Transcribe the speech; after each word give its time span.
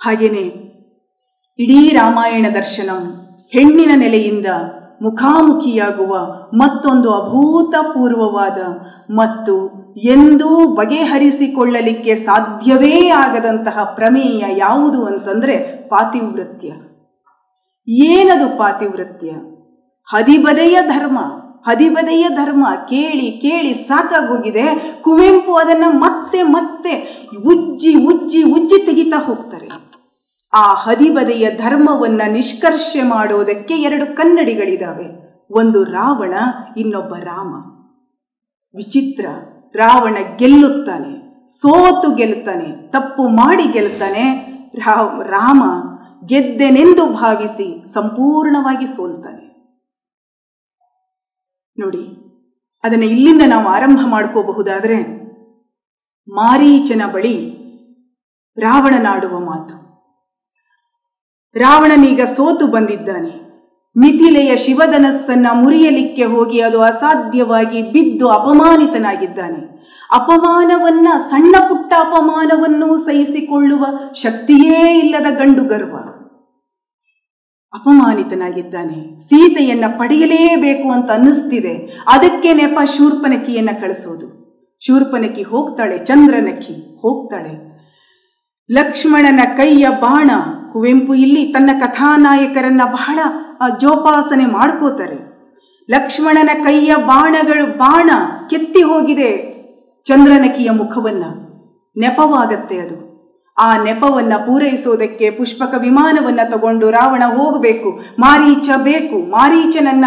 ಹಾಗೇನೆ 0.00 0.42
ಇಡೀ 1.58 1.78
ರಾಮಾಯಣ 1.90 2.46
ದರ್ಶನಂ 2.54 3.00
ಹೆಣ್ಣಿನ 3.54 3.92
ನೆಲೆಯಿಂದ 3.94 4.46
ಮುಖಾಮುಖಿಯಾಗುವ 5.02 6.12
ಮತ್ತೊಂದು 6.54 7.08
ಅಭೂತಪೂರ್ವವಾದ 7.12 8.58
ಮತ್ತು 9.10 9.54
ಎಂದೂ 10.12 10.50
ಬಗೆಹರಿಸಿಕೊಳ್ಳಲಿಕ್ಕೆ 10.74 12.14
ಸಾಧ್ಯವೇ 12.14 13.08
ಆಗದಂತಹ 13.08 13.84
ಪ್ರಮೇಯ 13.96 14.44
ಯಾವುದು 14.56 15.00
ಅಂತಂದ್ರೆ 15.04 15.56
ಪಾತಿವ್ರತ್ಯ 15.88 16.68
ಏನದು 18.10 18.48
ಪಾತಿವ್ರತ್ಯ 18.58 19.30
ಹದಿಬದೆಯ 20.08 20.76
ಧರ್ಮ 20.88 21.18
ಹದಿಬದೆಯ 21.66 22.24
ಧರ್ಮ 22.28 22.64
ಕೇಳಿ 22.90 23.26
ಕೇಳಿ 23.40 23.72
ಸಾಕಾಗೋಗಿದೆ, 23.88 24.66
ಕುವೆಂಪು 25.00 25.52
ಅದನ್ನು 25.54 25.88
ಮತ್ತೆ 25.98 26.40
ಮತ್ತೆ 26.42 26.92
ಉಜ್ಜಿ 27.52 27.92
ಉಜ್ಜಿ 28.04 28.42
ಉಜ್ಜಿ 28.42 28.78
ತೆಗಿತಾ 28.86 29.16
ಹೋಗ್ತಾರೆ. 29.16 29.68
ಆ 30.52 30.66
ಹದಿಬದೆಯ 30.74 31.46
ಧರ್ಮವನ್ನ 31.56 32.22
ನಿಷ್ಕರ್ಷೆ 32.32 33.02
ಮಾಡೋದಕ್ಕೆ 33.02 33.74
ಎರಡು 33.78 34.16
ಕನ್ನಡಿಗಳಿದಾವೆ. 34.16 35.08
ಒಂದು 35.50 35.84
ರಾವಣ, 35.84 36.34
ಇನ್ನೊಬ್ಬ 36.76 37.14
ರಾಮ. 37.14 37.52
ವಿಚಿತ್ರ, 38.74 39.26
ರಾವಣ 39.74 40.16
ಗೆಲ್ಲುತ್ತಾನೆ, 40.36 41.12
ಸೋತು 41.48 42.08
ಗೆಲ್ತಾನೆ 42.14 42.68
ತಪ್ಪು 42.90 43.28
ಮಾಡಿ 43.28 43.66
ಗೆಲ್ತಾನೆ 43.72 44.24
ರಾಮ 45.26 45.62
ಗೆದ್ದೆನೆಂದು 46.26 47.04
ಭಾವಿಸಿ 47.12 47.66
ಸಂಪೂರ್ಣವಾಗಿ 47.92 48.86
ಸೋಲ್ತಾನೆ. 48.86 49.44
ನೋಡಿ, 51.78 52.04
ಅದನ್ನು 52.84 53.06
ಇಲ್ಲಿಂದ 53.06 53.42
ನಾವು 53.46 53.68
ಆರಂಭ 53.68 54.00
ಮಾಡ್ಕೋಬಹುದಾದರೆ 54.06 54.98
ಮಾರೀಚನ 56.28 57.02
ಬಳಿ 57.12 57.34
ರಾವಣನಾಡುವ 58.56 59.38
ಮಾತು. 59.40 59.87
ರಾವಣನೀಗ 61.58 62.20
ಸೋತು 62.20 62.66
ಬಂದಿದ್ದಾನೆ. 62.66 63.48
ಮಿಥಿಲೆಯ 63.96 64.56
ಶಿವಧನಸ್ಸನ್ನ 64.56 65.46
ಮುರಿಯಲಿಕ್ಕೆ 65.52 66.24
ಹೋಗಿ 66.24 66.60
ಅದು 66.60 66.82
ಅಸಾಧ್ಯವಾಗಿ 66.82 67.82
ಬಿದ್ದು 67.82 68.28
ಅಪಮಾನಿತನಾಗಿದ್ದಾನೆ. 68.28 69.78
ಅಪಮಾನವನ್ನ, 70.14 71.08
ಸಣ್ಣ 71.30 71.56
ಪುಟ್ಟ 71.68 71.92
ಅಪಮಾನವನ್ನು 71.98 72.96
ಸಹಿಸಿಕೊಳ್ಳುವ 72.96 73.86
ಶಕ್ತಿಯೇ 74.14 74.98
ಇಲ್ಲದ 74.98 75.26
ಗಂಡು 75.30 75.64
ಗರ್ವ. 75.64 75.96
ಅಪಮಾನಿತನಾಗಿದ್ದಾನೆ. 77.74 79.18
ಸೀತೆಯನ್ನ 79.18 79.84
ಪಡೆಯಲೇಬೇಕು 79.98 80.90
ಅಂತ 80.90 81.10
ಅನ್ನಿಸ್ತಿದೆ. 81.10 81.74
ಅದಕ್ಕೆ 82.12 82.54
ನೆಪ 82.54 82.78
ಶೂರ್ಪನಕಿಯನ್ನ 82.96 83.70
ಕಳಿಸೋದು. 83.80 84.48
ಶೂರ್ಪನಕಿ 84.86 85.42
ಹೋಗ್ತಾಳೆ 85.42 85.98
ಚಂದ್ರನಕ್ಕಿ 85.98 86.98
ಹೋಗ್ತಾಳೆ. 87.02 87.68
ಲಕ್ಷ್ಮಣನ 88.70 89.40
ಕೈಯ 89.56 89.88
ಬಾಣ 89.88 90.30
ಕುವೆಂಪು 90.72 91.14
ಇಲ್ಲಿ 91.14 91.46
ತನ್ನ 91.46 91.70
ಕಥಾನಾಯಕರನ್ನ 91.80 92.80
ಬಹಳ 92.84 93.18
ಜೋಪಾಸನೆ 93.80 94.46
ಮಾಡ್ಕೋತಾರೆ. 94.46 95.38
ಲಕ್ಷ್ಮಣನ 95.90 96.64
ಕೈಯ 96.64 96.96
ಬಾಣಗಳು 96.96 97.78
ಬಾಣ 97.78 98.10
ಕೆತ್ತಿ 98.50 98.82
ಹೋಗಿದೆ 98.82 99.58
ಚಂದ್ರನಕಿಯ 100.04 100.70
ಮುಖವನ್ನ. 100.70 101.24
ನೆಪವಾಗತ್ತೆ 102.00 102.78
ಅದು. 102.78 103.08
ಆ 103.58 103.82
ನೆಪವನ್ನ 103.82 104.36
ಪೂರೈಸೋದಕ್ಕೆ 104.36 105.30
ಪುಷ್ಪಕ 105.30 105.74
ವಿಮಾನವನ್ನ 105.78 106.40
ತಗೊಂಡು 106.50 106.90
ರಾವಣ 106.90 107.22
ಹೋಗಬೇಕು. 107.26 108.00
ಮಾರೀಚ 108.18 108.68
ಬೇಕು. 108.76 109.30
ಮಾರೀಚನನ್ನ 109.30 110.04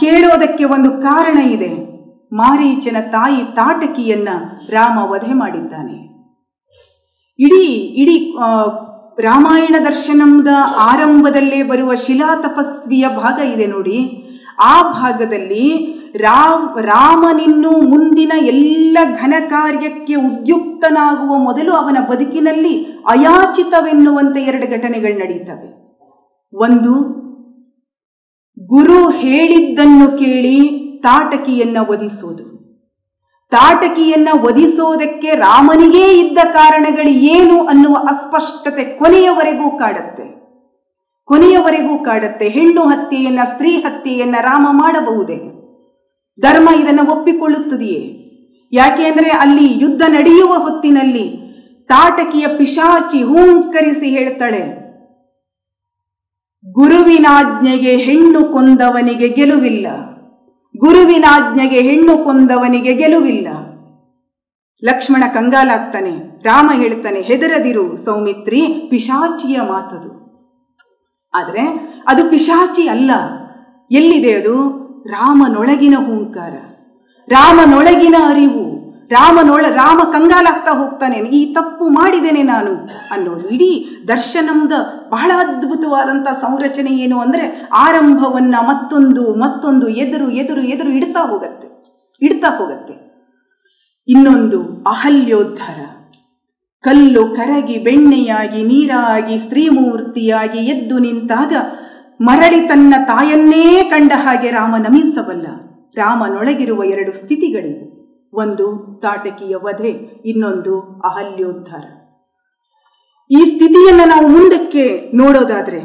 ಕೇಳೋದಕ್ಕೆ 0.00 0.64
ಒಂದು 0.64 0.90
ಕಾರಣ 0.90 1.38
ಇದೆ. 1.38 1.94
ಮಾರೀಚನ 2.32 2.96
ತಾಯಿ 3.00 3.56
ತಾಟಕಿಯನ್ನ 3.56 4.28
ರಾಮ 4.70 4.98
ವಧೆ 4.98 5.32
ಮಾಡಿದ್ದಾನೆ. 5.32 6.04
ಇಡೀ 7.38 7.66
ಇಡೀ 7.72 8.36
ರಾಮಾಯಣ 9.18 9.76
ದರ್ಶನದ 9.84 10.48
ಆರಂಭದಲ್ಲೇ 10.76 11.62
ಬರುವ 11.62 11.94
ಶಿಲಾ 11.94 12.40
ತಪಸ್ವಿಯ 12.42 13.08
ಭಾಗ 13.08 13.38
ಇದೆ 13.54 13.66
ನೋಡಿ. 13.66 13.98
ಆ 14.60 14.92
ಭಾಗದಲ್ಲಿ 14.92 15.66
ರಾಮ್ 16.16 16.78
ರಾಮನಿನ್ನು 16.78 17.70
ಮುಂದಿನ 17.70 18.32
ಎಲ್ಲ 18.38 18.98
ಘನ 19.20 19.34
ಕಾರ್ಯಕ್ಕೆ 19.48 20.14
ಉದ್ಯುಕ್ತನಾಗುವ 20.14 21.38
ಮೊದಲು 21.38 21.72
ಅವನ 21.72 21.96
ಬದುಕಿನಲ್ಲಿ 22.10 22.74
ಅಯಾಚಿತವೆನ್ನುವಂತೆ 23.10 24.40
ಎರಡು 24.40 24.66
ಘಟನೆಗಳು 24.70 25.18
ನಡೆಯುತ್ತವೆ 25.18 25.68
ಒಂದು, 26.52 26.94
ಗುರು 28.58 29.10
ಹೇಳಿದ್ದನ್ನು 29.10 30.18
ಕೇಳಿ 30.18 30.58
ತಾಟಕಿಯನ್ನು 31.00 31.92
ವಧಿಸೋದು. 31.92 32.53
ತಾಟಕಿಯನ್ನ 33.54 34.28
ವಧಿಸೋದಕ್ಕೆ 34.42 35.30
ರಾಮನಿಗೇ 35.36 36.06
ಇದ್ದ 36.20 36.40
ಕಾರಣಗಳು 36.52 37.12
ಏನು 37.34 37.56
ಅನ್ನುವ 37.66 37.96
ಅಸ್ಪಷ್ಟತೆ 38.10 38.84
ಕೊನೆಯವರೆಗೂ 38.98 39.68
ಕಾಡತ್ತೆ. 39.78 40.26
ಕೊನೆಯವರೆಗೂ 41.28 41.94
ಕಾಡತ್ತೆ. 42.04 42.46
ಹೆಣ್ಣು 42.48 42.82
ಹತ್ಯೆಯನ್ನ, 42.84 43.42
ಸ್ತ್ರೀ 43.44 43.72
ಹತ್ಯೆಯನ್ನ 43.76 44.36
ರಾಮ 44.40 44.66
ಮಾಡಬಹುದೇ? 44.72 45.38
ಧರ್ಮ 46.38 46.68
ಇದನ್ನು 46.80 47.04
ಒಪ್ಪಿಕೊಳ್ಳುತ್ತದೆಯೇ? 47.12 48.02
ಯಾಕೆ 48.72 49.04
ಅಂದ್ರೆ 49.06 49.30
ಅಲ್ಲಿ 49.40 49.66
ಯುದ್ಧ 49.82 50.02
ನಡೆಯುವ 50.08 50.52
ಹೊತ್ತಿನಲ್ಲಿ 50.58 51.26
ತಾಟಕಿಯ 51.90 52.46
ಪಿಶಾಚಿ 52.58 53.20
ಹೂಂಕರಿಸಿ 53.22 54.08
ಹೇಳ್ತಾಳೆ, 54.08 54.62
ಗುರುವಿನಾಜ್ಞೆಗೆ 56.64 57.92
ಹೆಣ್ಣು 57.98 58.40
ಕೊಂದವನಿಗೆ 58.52 59.28
ಗೆಲುವಿಲ್ಲ. 59.28 59.86
ಗುರುವಿನಾಜ್ಞೆಗೆ 60.76 61.80
ಹೆಣ್ಣು 61.88 62.14
ಕೊಂದವನಿಗೆ 62.24 62.92
ಗೆಲುವಿಲ್ಲ. 62.94 63.48
ಲಕ್ಷ್ಮಣ 64.82 65.24
ಕಂಗಾಲಾಗ್ತಾನೆ, 65.34 66.12
ರಾಮ 66.42 66.70
ಹೇಳ್ತಾನೆ, 66.74 67.20
ಹೆದರದಿರು 67.20 67.84
ಸೌಮಿತ್ರಿ, 67.96 68.62
ಪಿಶಾಚಿಯ 68.90 69.56
ಮಾತದು. 69.60 70.10
ಆದರೆ 71.34 71.62
ಅದು 72.08 72.22
ಪಿಶಾಚಿ 72.30 72.84
ಅಲ್ಲ, 72.88 73.10
ಎಲ್ಲಿದೆ 73.90 74.32
ಅದು? 74.32 74.54
ರಾಮನೊಳಗಿನ 75.08 75.96
ಹೂಂಕಾರ. 75.98 76.54
ರಾಮನೊಳಗಿನ 77.28 78.16
ಅರಿವು 78.26 78.63
ರಾಮನೊಳ 79.10 79.66
ರಾಮ 79.68 80.00
ಕಂಗಾಲಾಗ್ತಾ 80.12 80.72
ಹೋಗ್ತಾನೆ 80.72 81.16
ಈ 81.16 81.54
ತಪ್ಪು 81.54 81.88
ಮಾಡಿದ್ದೇನೆ 81.88 82.42
ನಾನು 82.42 82.74
ಅನ್ನೋದು. 83.10 83.48
ಇಡೀ 83.48 83.86
ದರ್ಶನಂದ 84.08 84.72
ಬಹಳ 85.10 85.32
ಅದ್ಭುತವಾದಂಥ 85.38 86.28
ಸಂರಚನೆ 86.28 86.90
ಏನು 86.90 87.18
ಅಂದರೆ 87.18 87.68
ಆರಂಭವನ್ನು 87.72 88.66
ಮತ್ತೊಂದು 88.66 89.34
ಮತ್ತೊಂದು 89.34 89.88
ಎದುರು 89.88 90.30
ಎದುರು 90.30 90.60
ಎದುರು 90.60 90.90
ಇಡ್ತಾ 90.90 91.20
ಹೋಗತ್ತೆ 91.20 91.92
ಇಡ್ತಾ 92.22 92.56
ಹೋಗತ್ತೆ. 92.56 92.94
ಇನ್ನೊಂದು 94.08 94.62
ಅಹಲ್ಯೋದ್ಧಾರ. 94.86 95.78
ಕಲ್ಲು 96.80 97.36
ಕರಗಿ 97.36 97.78
ಬೆಣ್ಣೆಯಾಗಿ, 97.78 98.62
ನೀರಾಗಿ, 98.62 99.38
ಸ್ತ್ರೀಮೂರ್ತಿಯಾಗಿ 99.38 100.58
ಎದ್ದು 100.58 100.98
ನಿಂತಾಗ 100.98 101.52
ಮರಳಿ 102.20 102.60
ತನ್ನ 102.60 102.94
ತಾಯನ್ನೇ 103.04 103.82
ಕಂಡ 103.90 104.12
ಹಾಗೆ 104.16 104.50
ರಾಮ 104.50 104.74
ನಮಿಸಬಲ್ಲ. 104.76 105.46
ರಾಮನೊಳಗಿರುವ 105.96 106.84
ಎರಡು 106.84 107.12
ಸ್ಥಿತಿಗಳಿವೆ. 107.12 107.94
ಒಂದು 108.32 108.83
ತಾಟಕಿಯ 109.00 109.56
ವಧೆ. 109.56 109.90
ಇನ್ನೊಂದು 110.24 110.80
ಅಹಲ್ಯೋದ್ಧಾರ. 110.80 111.84
ಈ 113.30 113.44
ಸ್ಥಿತಿಯನ್ನು 113.44 114.08
ನಾವು 114.08 114.28
ಮುಂದಕ್ಕೆ 114.28 115.10
ನೋಡೋದಾದ್ರೆ, 115.14 115.80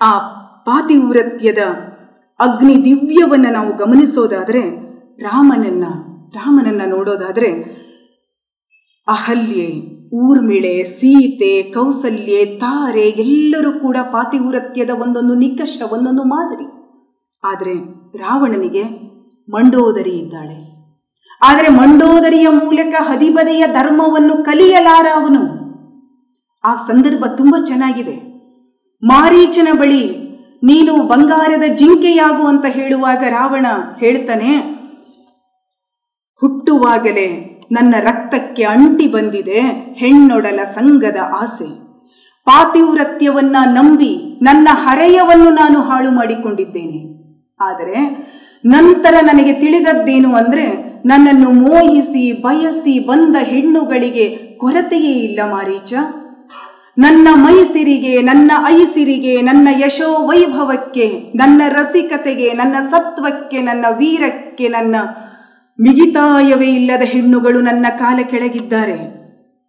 ಆ 0.00 0.18
ಪಾತಿವ್ರತ್ಯದ 0.62 1.58
ಅಗ್ನಿ 2.40 2.84
ದಿವ್ಯವನ್ನು 2.84 3.52
ನಾವು 3.52 3.76
ಗಮನಿಸೋದಾದ್ರೆ, 3.76 4.60
ರಾಮನನ್ನ 5.22 5.84
ರಾಮನನ್ನ 6.34 6.82
ನೋಡೋದಾದ್ರೆ, 6.86 7.76
ಅಹಲ್ಯೆ, 9.08 9.96
ಊರ್ಮಿಳೆ, 10.14 10.84
ಸೀತೆ, 10.84 11.62
ಕೌಸಲ್ಯೆ, 11.62 12.58
ತಾರೆ 12.58 13.08
ಎಲ್ಲರೂ 13.08 13.72
ಕೂಡ 13.72 13.96
ಪಾತಿವ್ರತ್ಯದ 14.02 14.90
ಒಂದೊಂದು 14.90 15.34
ನಿಕಷ, 15.34 15.82
ಒಂದೊಂದು 15.90 16.24
ಮಾದರಿ. 16.24 16.64
ಆದರೆ 17.44 17.74
ರಾವಣನಿಗೆ 18.18 18.84
ಮಂಡೋದರಿ 19.50 20.10
ಇದ್ದಾಳೆ. 20.10 20.75
ಆದರೆ 21.42 21.68
ಮಂಡೋದರಿಯ 21.68 22.48
ಮೂಲಕ 22.48 22.94
ಹದಿಬದೆಯ 23.08 23.64
ಧರ್ಮವನ್ನು 23.72 24.36
ಕಲಿಯಲಾರ 24.44 25.06
ಅವನು. 25.14 25.42
ಆ 26.64 26.72
ಸಂದರ್ಭ 26.74 27.24
ತುಂಬ 27.36 27.54
ಚೆನ್ನಾಗಿದೆ. 27.64 28.14
ಮಾರೀಚನ 29.02 29.68
ಬಳಿ 29.78 30.04
ನೀನು 30.62 30.92
ಬಂಗಾರದ 31.08 31.66
ಜಿಂಕೆಯಾಗು 31.74 32.44
ಅಂತ 32.46 32.66
ಹೇಳುವಾಗ 32.68 33.22
ರಾವಣ 33.28 33.66
ಹೇಳ್ತಾನೆ, 33.98 34.52
ಹುಟ್ಟುವಾಗಲೇ 36.42 37.28
ನನ್ನ 37.72 37.94
ರಕ್ತಕ್ಕೆ 38.00 38.64
ಅಂಟಿ 38.64 39.06
ಬಂದಿದೆ, 39.06 39.60
ಹೆಣ್ಣೊಡಲ 39.96 40.60
ಸಂಘದ 40.64 41.18
ಆಸೆ. 41.42 41.68
ಪಾತಿವ್ರತ್ಯವನ್ನ 42.46 43.56
ನಂಬಿ 43.66 44.12
ನನ್ನ 44.42 44.68
ಹರೆಯವನ್ನು 44.84 45.50
ನಾನು 45.50 45.78
ಹಾಳು 45.82 46.10
ಮಾಡಿಕೊಂಡಿದ್ದೇನೆ. 46.10 47.00
ಆದರೆ 47.60 47.98
ನಂತರ 48.64 49.14
ನನಗೆ 49.22 49.52
ತಿಳಿದದ್ದೇನು 49.52 50.30
ಅಂದ್ರೆ 50.34 50.66
ನನ್ನನ್ನು 51.04 51.50
ಮೋಹಿಸಿ, 51.50 52.32
ಬಯಸಿ 52.32 52.98
ಬಂದ 52.98 53.36
ಹೆಣ್ಣುಗಳಿಗೆ 53.40 54.36
ಕೊರತೆಯೇ 54.58 55.12
ಇಲ್ಲ 55.12 55.40
ಮಾರೀಚ. 55.50 55.92
ನನ್ನ 56.98 57.28
ಮೈಸಿರಿಗೆ, 57.32 58.22
ನನ್ನ 58.22 58.52
ಐಸಿರಿಗೆ, 58.68 59.42
ನನ್ನ 59.42 59.68
ಯಶೋ 59.84 60.26
ವೈಭವಕ್ಕೆ 60.26 61.32
ನನ್ನ 61.36 61.62
ರಸಿಕತೆಗೆ, 61.68 62.52
ನನ್ನ 62.52 62.74
ಸತ್ವಕ್ಕೆ, 62.90 63.60
ನನ್ನ 63.60 63.86
ವೀರಕ್ಕೆ, 63.98 64.68
ನನ್ನ 64.68 64.96
ಮಿಗಿತಾಯವೇ 65.80 66.66
ಇಲ್ಲದ 66.66 67.02
ಹೆಣ್ಣುಗಳು 67.02 67.60
ನನ್ನ 67.60 67.86
ಕಾಲ 67.98 68.18
ಕೆಳಗಿದ್ದಾರೆ. 68.22 69.16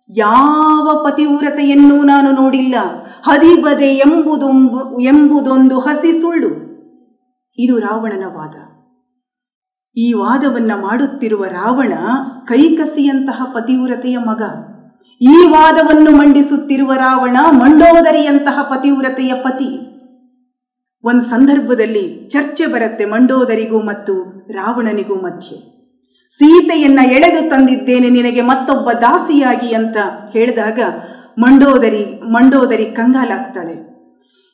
ಯಾವ 0.10 1.06
ಪತಿವ್ರತೆಯನ್ನೂ 1.06 2.04
ನಾನು 2.04 2.32
ನೋಡಿಲ್ಲ. 2.32 2.76
ಹದಿಬದೆ 3.24 3.96
ಎಂಬುದೊಂಬು, 3.96 5.00
ಎಂಬುದೊಂದು 5.00 5.80
ಹಸಿ 5.80 6.22
ಸುಳ್ಳು. 6.22 6.68
ಇದು 7.60 7.80
ರಾವಣನ 7.80 8.24
ವಾದ. 8.26 8.77
ಈ 9.98 10.14
ವಾದವನ್ನು 10.14 10.82
ಮಾಡುತ್ತಿರುವ 10.82 11.44
ರಾವಣ 11.44 11.94
ಕೈಕಸಿಯಂತಹ 12.46 13.44
ಪತಿವ್ರತೆಯ 13.54 14.18
ಮಗ. 14.18 14.42
ಈ 15.22 15.46
ವಾದವನ್ನು 15.48 16.12
ಮಂಡಿಸುತ್ತಿರುವ 16.12 16.94
ರಾವಣ 16.94 17.38
ಮಂಡೋದರಿಯಂತಹ 17.50 18.62
ಪತಿವ್ರತೆಯ 18.62 19.34
ಪತಿ. 19.34 19.70
ಒಂದು 21.04 21.22
ಸಂದರ್ಭದಲ್ಲಿ 21.22 22.30
ಚರ್ಚೆ 22.30 22.66
ಬರುತ್ತೆ 22.66 23.06
ಮಂಡೋದರಿಗೂ 23.06 23.80
ಮತ್ತು 23.80 24.14
ರಾವಣನಿಗೂ 24.52 25.16
ಮಧ್ಯೆ. 25.16 25.78
ಸೀತೆಯನ್ನ 26.30 27.00
ಎಳೆದು 27.12 27.50
ತಂದಿದ್ದೇನೆ 27.50 28.10
ನಿನಗೆ 28.10 28.42
ಮತ್ತೊಬ್ಬ 28.42 28.92
ದಾಸಿಯಾಗಿ 28.92 29.74
ಅಂತ 29.74 29.98
ಹೇಳಿದಾಗ 30.34 30.80
ಮಂಡೋದರಿ 31.40 32.22
ಮಂಡೋದರಿ 32.24 32.86
ಕಂಗಾಲಾಗ್ತಾಳೆ. 32.86 33.97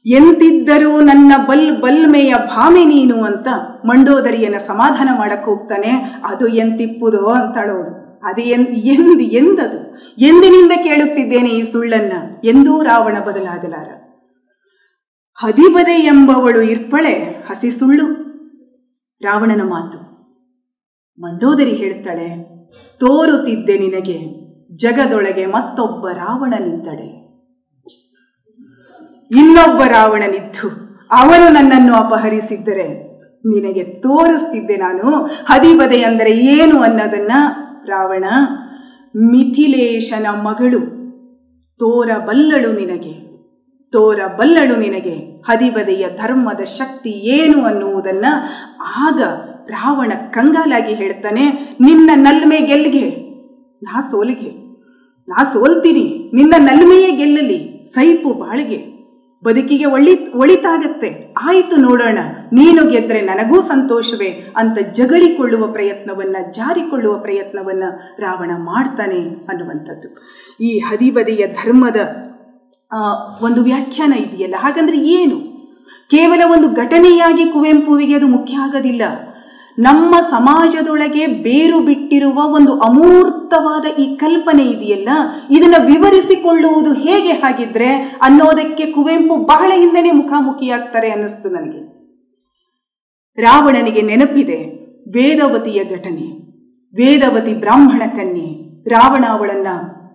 ಎಂತಿದ್ದರೂ 0.06 1.02
ನನ್ನ 1.02 1.34
ಬಲ್ 1.48 1.82
ಬಲ್ಮೆಯ 1.82 2.34
ಭಾಮೆ 2.48 2.86
ನೀನು 2.86 3.24
ಅಂತ 3.24 3.48
ಮಂಡೋದರಿಯನ್ನು 3.86 4.60
ಸಮಾಧಾನ 4.60 5.10
ಮಾಡಕ್ಕೆ 5.18 5.50
ಹೋಗ್ತಾನೆ. 5.50 5.90
ಅದು 6.26 6.48
ಎಂತಿಪ್ಪುದೋ 6.48 7.26
ಅಂತಳೋಳು. 7.26 8.04
ಅದು 8.24 8.42
ಎನ್, 8.42 8.68
ಎಂದ್, 8.68 9.22
ಎಂದದು. 9.22 9.98
ಎಂದಿನಿಂದ 10.18 10.72
ಕೇಳುತ್ತಿದ್ದೇನೆ 10.84 11.50
ಈ 11.50 11.64
ಸುಳ್ಳನ್ನ? 11.64 12.14
ಎಂದೂ 12.44 12.84
ರಾವಣ 12.84 13.20
ಬದಲಾಗಲಾರ. 13.20 13.90
ಹದಿಬದೆ 15.36 15.92
ಎಂಬವಳು 15.92 16.62
ಇರ್ಪಳೆ, 16.62 17.14
ಹಸಿ 17.50 17.72
ಸುಳ್ಳು. 17.72 18.14
ರಾವಣನ 19.22 19.62
ಮಾತು. 19.62 20.14
ಮಂಡೋದರಿ 21.22 21.72
ಹೇಳ್ತಾಳೆ 21.72 22.54
ತೋರುತ್ತಿದ್ದೆ 23.00 23.78
ನಿನಗೆ, 23.78 24.44
ಜಗದೊಳಗೆ 24.76 25.46
ಮತ್ತೊಬ್ಬ 25.46 26.08
ರಾವಣನಿದ್ದಡೆ 26.10 27.24
ಇನ್ನೊಬ್ಬ 29.32 29.82
ರಾವಣನಿದ್ದು 29.96 30.68
ಅವನು 31.12 31.48
ನನ್ನನ್ನು 31.54 31.94
ಅಪಹರಿಸಿದ್ದರೆ 31.94 32.88
ನಿನಗೆ 33.44 33.84
ತೋರಿಸ್ತಿದ್ದೆ 33.84 34.76
ನಾನು. 34.78 35.08
ಹದಿಬದೆ 35.50 36.00
ಅಂದರೆ 36.04 36.32
ಏನು 36.54 36.78
ಅನ್ನೋದನ್ನ 36.80 37.32
ರಾವಣ, 37.88 38.26
ಮಿಥಿಲೇಶನ 39.32 40.28
ಮಗಳು 40.46 40.82
ತೋರಬಲ್ಲಳು 41.80 42.72
ನಿನಗೆ 42.80 43.14
ತೋರಬಲ್ಲಳು 43.94 44.76
ನಿನಗೆ. 44.76 45.16
ಹದಿಬದೆಯ 45.50 46.06
ಧರ್ಮದ 46.22 46.62
ಶಕ್ತಿ 46.80 47.12
ಏನು 47.38 47.58
ಅನ್ನುವುದನ್ನ 47.62 48.26
ಆಗ 49.06 49.22
ರಾವಣ 49.70 50.12
ಕಂಗಾಲಾಗಿ 50.32 50.94
ಹೇಳ್ತಾನೆ, 50.94 51.46
ನಿನ್ನ 51.82 52.10
ನಲ್ಮೆ 52.16 52.60
ಗೆಲ್ಗೆ 52.72 53.06
ನಾ 53.82 54.00
ಸೋಲಿಗೆ, 54.12 54.52
ನಾ 55.28 55.44
ಸೋಲ್ತೀನಿ. 55.54 56.06
ನಿನ್ನ 56.34 56.54
ನಲ್ಮೆಯೇ 56.70 57.12
ಗೆಲ್ಲಲಿ, 57.12 57.60
ಸೈಪು 57.96 58.30
ಬಾಳಿಗೆ. 58.34 58.80
ಬದುಕಿಗೆ 59.46 59.88
ಒಳಿ, 59.96 60.14
ಒಳಿತಾಗತ್ತೆ. 60.34 61.10
ಆಯಿತು 61.42 61.76
ನೋಡೋಣ, 61.78 62.20
ನೀನು 62.54 62.82
ಗೆದ್ರೆ 62.90 63.22
ನನಗೂ 63.22 63.58
ಸಂತೋಷವೇ 63.62 64.30
ಅಂತ 64.58 64.78
ಜಗಳಿಕೊಳ್ಳುವ 64.92 65.64
ಪ್ರಯತ್ನವನ್ನು, 65.68 66.42
ಜಾರಿಕೊಳ್ಳುವ 66.54 67.16
ಪ್ರಯತ್ನವನ್ನು 67.18 67.90
ರಾವಣ 68.22 68.52
ಮಾಡ್ತಾನೆ 68.72 69.22
ಅನ್ನುವಂಥದ್ದು. 69.50 70.10
ಈ 70.62 70.72
ಹದಿಬದಿಯ 70.90 71.46
ಧರ್ಮದ 71.60 72.00
ಒಂದು 73.42 73.62
ವ್ಯಾಖ್ಯಾನ 73.64 74.14
ಇದೆಯಲ್ಲ? 74.14 74.56
ಹಾಗಂದ್ರೆ 74.60 74.98
ಏನು? 75.18 75.38
ಕೇವಲ 76.14 76.42
ಒಂದು 76.52 76.68
ಘಟನೆಯಾಗಿ 76.76 77.46
ಕುವೆಂಪುವಿಗೆ 77.52 78.16
ಅದು 78.16 78.28
ಮುಖ್ಯ 78.28 78.56
ಆಗೋದಿಲ್ಲ. 78.58 79.04
ನಮ್ಮ 79.78 80.16
ಸಮಾಜದೊಳಗೆ 80.30 81.28
ಬೇರು 81.28 81.80
ಬಿಟ್ಟಿರುವ 81.80 82.34
ಒಂದು 82.34 82.80
ಅಮೂರ್ತವಾದ 82.80 83.86
ಈ 84.00 84.16
ಕಲ್ಪನೆ 84.16 84.64
ಇದೆಯಲ್ಲ? 84.64 85.10
ಇದನ್ನು 85.52 85.86
ವಿವರಿಸಿಕೊಳ್ಳುವುದು 85.86 86.94
ಹೇಗೆ 86.94 87.32
ಹಾಗಿದ್ರೆ 87.32 88.20
ಅನ್ನೋದಕ್ಕೆ 88.24 88.86
ಕುವೆಂಪು 88.86 89.36
ಬಹಳ 89.36 89.72
ಹಿಂದೆನೆ 89.76 90.12
ಮುಖಾಮುಖಿಯಾಗ್ತಾರೆ 90.12 91.12
ಅನ್ನಿಸ್ತು 91.12 91.50
ನನಗೆ. 91.50 91.94
ರಾವಣನಿಗೆ 93.42 94.02
ನೆನಪಿದೆ, 94.02 94.84
ವೇದವತಿಯ 95.10 95.84
ಘಟನೆ. 95.84 96.44
ವೇದವತಿ 96.96 97.54
ಬ್ರಾಹ್ಮಣ 97.54 98.02
ಕನ್ಯೆ. 98.10 98.74
ರಾವಣ 98.90 99.26
ಅವಳನ್ನ 99.30 99.68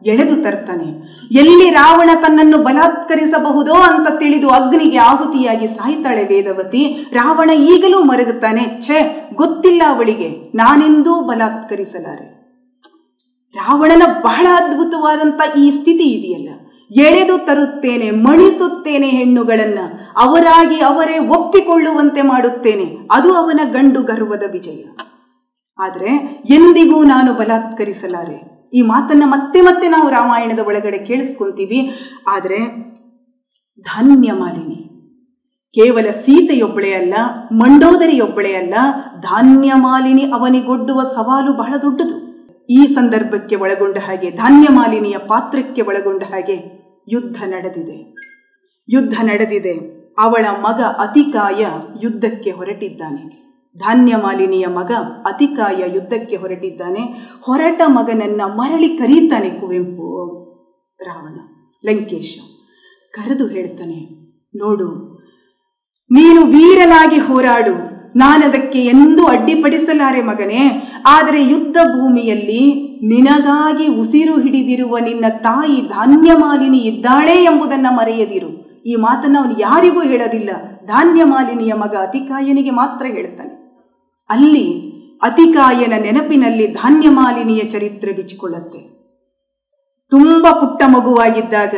ಎಳೆದು 0.06 0.43
ತರ್ತಾನೆ. 0.43 0.85
ಎಲ್ಲಿ 1.33 1.71
ರಾವಣ 1.71 2.11
ತನ್ನನ್ನು 2.23 2.59
ಬಲಾತ್ಕರಿಸಬಹುದೋ 2.59 3.73
ಅಂತ 3.73 4.09
ತಿಳಿದು 4.21 4.49
ಅಗ್ನಿಗೆ 4.49 4.97
ಆಹುತಿಯಾಗಿ 4.97 5.67
ಸಾಯ್ತಾಳೆ 5.67 6.25
ವೇದವತಿ. 6.25 7.06
ರಾವಣ 7.12 7.50
ಈಗಲೂ 7.50 8.03
ಮರಗುತ್ತಾನೆ, 8.03 8.81
ಛೇ, 8.81 9.31
ಗೊತ್ತಿಲ್ಲ 9.35 9.83
ಅವಳಿಗೆ, 9.89 10.29
ನಾನೆಂದೂ 10.55 11.21
ಬಲಾತ್ಕರಿಸಲಾರೆ. 11.21 12.39
ರಾವಣನ 13.55 14.03
ಬಹಳ 14.23 14.47
ಅದ್ಭುತವಾದಂಥ 14.55 15.59
ಈ 15.59 15.71
ಸ್ಥಿತಿ 15.71 16.05
ಇದೆಯಲ್ಲ. 16.05 16.49
ಎಳೆದು 16.91 17.47
ತರುತ್ತೇನೆ, 17.47 18.11
ಮಣಿಸುತ್ತೇನೆ 18.11 19.06
ಹೆಣ್ಣುಗಳನ್ನ, 19.06 19.79
ಅವರಾಗಿ 20.23 20.81
ಅವರೇ 20.81 21.19
ಒಪ್ಪಿಕೊಳ್ಳುವಂತೆ 21.19 22.23
ಮಾಡುತ್ತೇನೆ, 22.23 22.97
ಅದು 23.11 23.33
ಅವನ 23.33 23.61
ಗಂಡು 23.65 24.03
ಗರ್ವದ 24.03 24.43
ವಿಜಯ. 24.53 24.85
ಆದರೆ 25.79 26.43
ಎಂದಿಗೂ 26.50 27.05
ನಾನು 27.05 27.35
ಬಲಾತ್ಕರಿಸಲಾರೆ? 27.35 28.58
ಈ 28.75 28.82
ಮಾತನ್ನ 28.82 29.23
ಮತ್ತೆ 29.26 29.61
ಮತ್ತೆ 29.61 29.88
ನಾವು 29.88 30.11
ರಾಮಾಯಣದ 30.11 30.59
ಒಳಗಡೆ 30.59 30.99
ಕೇಳಿಸ್ಕೊಂತೀವಿ. 30.99 31.91
ಆದರೆ 32.29 32.59
ಧಾನ್ಯ 33.81 34.32
ಮಾಲಿನಿ. 34.32 34.85
ಕೇವಲ 35.75 36.11
ಸೀತೆಯೊಬ್ಬಳೇ 36.11 36.93
ಅಲ್ಲ, 36.93 37.15
ಮಂಡೋದರಿಯೊಬ್ಬಳೇ 37.53 38.53
ಅಲ್ಲ, 38.55 38.75
ಧಾನ್ಯ 39.20 39.73
ಮಾಲಿನಿ 39.75 40.23
ಅವನಿಗೊಡ್ಡುವ 40.23 41.03
ಸವಾಲು 41.03 41.53
ಬಹಳ 41.53 41.75
ದೊಡ್ಡದು. 41.82 42.29
ಈ 42.70 42.87
ಸಂದರ್ಭಕ್ಕೆ 42.87 43.56
ಒಳಗೊಂಡ 43.56 43.99
ಹಾಗೆ, 43.99 44.31
ಧಾನ್ಯ 44.31 44.69
ಮಾಲಿನಿಯ 44.71 45.17
ಪಾತ್ರಕ್ಕೆ 45.19 45.82
ಒಳಗೊಂಡ 45.82 46.23
ಹಾಗೆ 46.23 46.88
ಯುದ್ಧ 47.09 47.43
ನಡೆದಿದೆ. 47.47 48.14
ಯುದ್ಧ 48.88 49.14
ನಡೆದಿದೆ. 49.23 49.99
ಅವಳ 50.19 50.47
ಮಗ 50.61 50.81
ಅತಿಕಾಯ 50.82 51.67
ಯುದ್ಧಕ್ಕೆ 52.03 52.50
ಹೊರಟಿದ್ದಾನೆ. 52.50 53.48
ಧಾನ್ಯ 53.76 54.17
ಮಾಲಿನಿಯ 54.17 54.67
ಮಗ 54.67 54.93
ಅತಿಕಾಯ 55.25 55.81
ಯುದ್ಧಕ್ಕೆ 55.94 56.37
ಹೊರಟಿದ್ದಾನೆ. 56.37 57.03
ಹೊರಟ 57.41 57.81
ಮಗನನ್ನ 57.87 58.43
ಮರಳಿ 58.55 58.88
ಕರೀತಾನೆ 58.99 59.50
ಕುವೆಂಪು 59.50 60.09
ರಾವಣ, 61.00 61.37
ಲಂಕೇಶ. 61.85 62.32
ಕರೆದು 63.15 63.47
ಹೇಳ್ತಾನೆ, 63.47 63.99
ನೋಡು, 64.54 64.88
ನೀನು 66.11 66.40
ವೀರನಾಗಿ 66.47 67.19
ಹೋರಾಡು. 67.19 67.75
ನಾನದಕ್ಕೆ 68.16 68.81
ಎಂದೂ 68.85 69.25
ಅಡ್ಡಿಪಡಿಸಲಾರೆ 69.26 70.21
ಮಗನೇ. 70.23 70.62
ಆದರೆ 71.09 71.40
ಯುದ್ಧ 71.45 71.76
ಭೂಮಿಯಲ್ಲಿ 71.87 72.62
ನಿನಗಾಗಿ 73.02 73.87
ಉಸಿರು 74.00 74.35
ಹಿಡಿದಿರುವ 74.40 74.99
ನಿನ್ನ 74.99 75.26
ತಾಯಿ 75.40 75.76
ಧಾನ್ಯ 75.88 76.31
ಮಾಲಿನಿ 76.35 76.81
ಇದ್ದಾಳೆ 76.83 77.37
ಎಂಬುದನ್ನು 77.45 77.90
ಮರೆಯದಿರು. 77.97 78.50
ಈ 78.87 78.95
ಮಾತನ್ನು 78.97 79.38
ಅವನು 79.40 79.54
ಯಾರಿಗೂ 79.59 80.02
ಹೇಳೋದಿಲ್ಲ. 80.02 80.50
ಧಾನ್ಯ 80.87 81.23
ಮಾಲಿನಿಯ 81.25 81.73
ಮಗ 81.75 81.95
ಅತಿಕಾಯನಿಗೆ 82.00 82.71
ಮಾತ್ರ 82.71 83.07
ಹೇಳ್ತಾನೆ. 83.07 83.58
ಅಲ್ಲಿ 84.30 84.66
ಅತಿಕಾಯನ 85.23 85.94
ನೆನಪಿನಲ್ಲಿ 86.02 86.66
ಧಾನ್ಯ 86.66 87.11
ಮಾಲಿನಿಯ 87.11 87.62
ಚರಿತ್ರೆ 87.64 88.12
ಬಿಚ್ಚಿಕೊಳ್ಳುತ್ತೆ. 88.12 88.80
ತುಂಬ 90.08 90.47
ಪುಟ್ಟ 90.50 90.82
ಮಗುವಾಗಿದ್ದಾಗ 90.87 91.75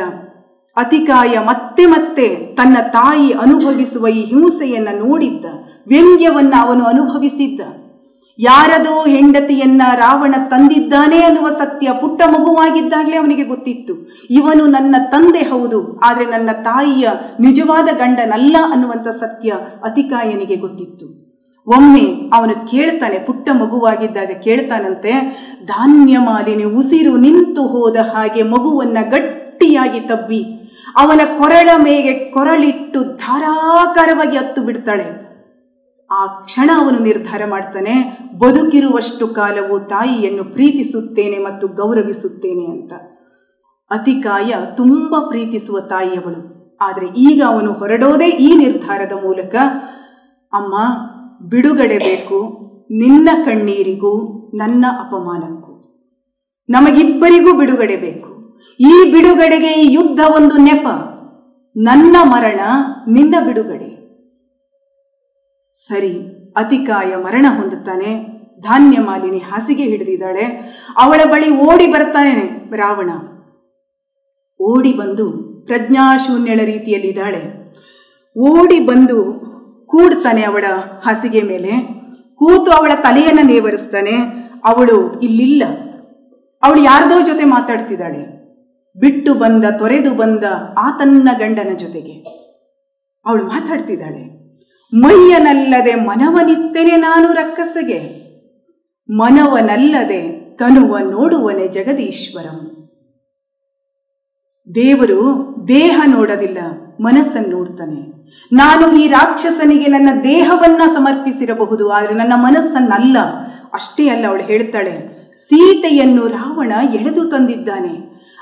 ಅತಿಕಾಯ 0.77 1.39
ಮತ್ತೆ 1.39 1.85
ಮತ್ತೆ 1.85 2.27
ತನ್ನ 2.55 2.77
ತಾಯಿ 2.93 3.31
ಅನುಭವಿಸುವ 3.31 4.07
ಈ 4.07 4.21
ಹಿಂಸೆಯನ್ನ 4.25 4.89
ನೋಡಿದ್ದ, 4.95 5.45
ವ್ಯಂಗ್ಯವನ್ನ 5.87 6.53
ಅವನು 6.61 6.83
ಅನುಭವಿಸಿದ್ದ. 6.85 7.61
ಯಾರದೋ 8.39 9.05
ಹೆಂಡತಿಯನ್ನ 9.05 9.81
ರಾವಣ 9.95 10.35
ತಂದಿದ್ದಾನೆ 10.49 11.23
ಅನ್ನುವ 11.23 11.49
ಸತ್ಯ 11.49 11.87
ಪುಟ್ಟ 12.01 12.21
ಮಗುವಾಗಿದ್ದಾಗಲೇ 12.27 13.17
ಅವನಿಗೆ 13.17 13.43
ಗೊತ್ತಿತ್ತು. 13.43 13.93
ಇವನು 14.29 14.65
ನನ್ನ 14.65 14.95
ತಂದೆ 15.11 15.39
ಹೌದು, 15.39 15.79
ಆದರೆ 15.97 16.25
ನನ್ನ 16.25 16.51
ತಾಯಿಯ 16.51 17.09
ನಿಜವಾದ 17.39 17.87
ಗಂಡನಲ್ಲ 17.93 18.55
ಅನ್ನುವಂಥ 18.71 19.07
ಸತ್ಯ 19.07 19.51
ಅತಿಕಾಯನಿಗೆ 19.83 20.55
ಗೊತ್ತಿತ್ತು. 20.55 21.20
ಒಮ್ಮೆ 21.67 22.05
ಅವನು 22.33 22.67
ಕೇಳ್ತಾನೆ, 22.67 23.19
ಪುಟ್ಟ 23.19 23.49
ಮಗುವಾಗಿದ್ದಾಗ 23.53 24.31
ಕೇಳ್ತಾನಂತೆ, 24.43 25.11
ಧಾನ್ಯ 25.65 26.17
ಮಾಲಿನಿ, 26.17 26.63
ಉಸಿರು 26.63 27.17
ನಿಂತು 27.17 27.67
ಹೋದ 27.67 27.95
ಹಾಗೆ 27.95 28.43
ಮಗುವನ್ನ 28.43 28.97
ಗಟ್ಟಿಯಾಗಿ 29.09 29.99
ತಬ್ಬಿ, 29.99 30.41
ಅವನ 30.97 31.21
ಕೊರಳ 31.37 31.69
ಮೇಗೆ 31.77 32.13
ಕೊರಳಿಟ್ಟು 32.13 33.03
ಧಾರಾಕಾರವಾಗಿ 33.03 34.37
ಹತ್ತು 34.37 34.61
ಬಿಡ್ತಾಳೆ. 34.61 35.05
ಆ 36.11 36.25
ಕ್ಷಣ 36.25 36.69
ಅವನು 36.77 36.99
ನಿರ್ಧಾರ 36.99 37.41
ಮಾಡ್ತಾನೆ, 37.45 37.93
ಬದುಕಿರುವಷ್ಟು 38.37 39.27
ಕಾಲವು 39.27 39.79
ತಾಯಿಯನ್ನು 39.79 40.43
ಪ್ರೀತಿಸುತ್ತೇನೆ 40.43 41.37
ಮತ್ತು 41.37 41.67
ಗೌರವಿಸುತ್ತೇನೆ 41.67 42.65
ಅಂತ. 42.65 42.93
ಅತಿಕಾಯ 43.91 44.53
ತುಂಬ 44.75 45.15
ಪ್ರೀತಿಸುವ 45.29 45.79
ತಾಯಿಯವಳು. 45.79 46.41
ಆದರೆ 46.81 47.05
ಈಗ 47.05 47.43
ಅವನು 47.47 47.73
ಹೊರಡೋದೇ 47.73 48.25
ಈ 48.25 48.55
ನಿರ್ಧಾರದ 48.55 49.11
ಮೂಲಕ, 49.11 49.55
ಅಮ್ಮ 50.53 50.75
ಬಿಡುಗಡೆ 51.49 51.97
ಬೇಕು 51.97 52.61
ನಿನ್ನ 52.91 53.29
ಕಣ್ಣೀರಿಗೂ 53.45 54.41
ನನ್ನ 54.53 54.85
ಅಪಮಾನಕ್ಕೂ. 54.99 55.71
ನಮಗಿಬ್ಬರಿಗೂ 56.69 57.57
ಬಿಡುಗಡೆ 57.57 57.95
ಬೇಕು. 57.95 58.59
ಈ 58.79 59.11
ಬಿಡುಗಡೆಗೆ 59.11 59.67
ಈ 59.67 59.93
ಯುದ್ಧ 59.93 60.19
ಒಂದು 60.35 60.57
ನೆಪ. 60.57 60.87
ನನ್ನ 61.77 62.15
ಮರಣ 62.21 62.59
ನಿನ್ನ 63.07 63.35
ಬಿಡುಗಡೆ. 63.45 64.01
ಸರಿ, 65.87 66.17
ಅತಿಕಾಯ 66.57 67.15
ಮರಣ 67.15 67.45
ಹೊಂದುತ್ತಾನೆ. 67.59 68.41
ಧಾನ್ಯ 68.61 68.97
ಮಾಲಿನಿ 68.99 69.37
ಹಾಸಿಗೆ 69.37 69.83
ಹಿಡಿದಿದ್ದಾಳೆ. 69.83 70.43
ಅವಳ 71.01 71.21
ಬಳಿ 71.31 71.49
ಓಡಿ 71.49 71.87
ಬರ್ತಾನೆ 71.87 72.75
ರಾವಣ. 72.75 73.09
ಓಡಿ 74.59 74.93
ಬಂದು 74.93 75.31
ಪ್ರಜ್ಞಾಶೂನ್ಯಳ 75.65 76.59
ರೀತಿಯಲ್ಲಿದ್ದಾಳೆ. 76.65 77.73
ಓಡಿ 78.37 78.79
ಬಂದು 78.79 79.50
ಕೂಡ್ತಾನೆ 79.91 80.43
ಅವಳ 80.43 80.65
ಹಾಸಿಗೆ 81.05 81.41
ಮೇಲೆ. 81.41 81.71
ಕೂತು 82.35 82.71
ಅವಳ 82.71 82.91
ತಲೆಯನ್ನು 83.03 83.41
ನೇವರಿಸ್ತಾನೆ. 83.41 84.11
ಅವಳು 84.63 85.19
ಇಲ್ಲಿಲ್ಲ. 85.19 85.63
ಅವಳು 86.63 86.83
ಯಾರದೋ 86.83 87.21
ಜೊತೆ 87.21 87.43
ಮಾತಾಡ್ತಿದ್ದಾಳೆ. 87.43 88.41
ಬಿಟ್ಟು 88.99 89.33
ಬಂದ, 89.33 89.65
ತೊರೆದು 89.77 90.11
ಬಂದ 90.11 90.43
ಆತನ್ನ 90.77 91.29
ಗಂಡನ 91.39 91.73
ಜೊತೆಗೆ 91.75 92.13
ಅವಳು 93.25 93.43
ಮಾತಾಡ್ತಿದ್ದಾಳೆ. 93.45 94.41
ಮೈಯನಲ್ಲದೆ 94.93 95.95
ಮನವನಿತ್ತನೆ 95.95 96.95
ನಾನು 96.95 97.33
ರಕ್ಕಸಗೆ. 97.33 98.21
ಮನವನಲ್ಲದೆ 99.09 100.21
ತನುವ 100.55 100.97
ನೋಡುವನೆ 100.97 101.67
ಜಗದೀಶ್ವರಂ. 101.67 102.89
ದೇವರು 104.75 105.19
ದೇಹ 105.67 106.01
ನೋಡೋದಿಲ್ಲ, 106.05 106.57
ಮನಸ್ಸನ್ನು 107.01 107.49
ನೋಡ್ತಾನೆ. 107.49 108.20
ನಾನು 108.51 108.85
ಈ 108.97 109.07
ರಾಕ್ಷಸನಿಗೆ 109.07 109.87
ನನ್ನ 109.87 110.09
ದೇಹವನ್ನ 110.23 110.81
ಸಮರ್ಪಿಸಿರಬಹುದು, 110.93 111.89
ಆದರೆ 111.89 112.13
ನನ್ನ 112.13 112.33
ಮನಸ್ಸನ್ನಲ್ಲ. 112.35 113.17
ಅಷ್ಟೇ 113.73 114.09
ಅಲ್ಲ, 114.09 114.25
ಅವಳು 114.27 114.43
ಹೇಳ್ತಾಳೆ, 114.43 114.93
ಸೀತೆಯನ್ನು 115.37 116.27
ರಾವಣ 116.27 116.71
ಎಳೆದು 116.93 117.29
ತಂದಿದ್ದಾನೆ, 117.29 117.93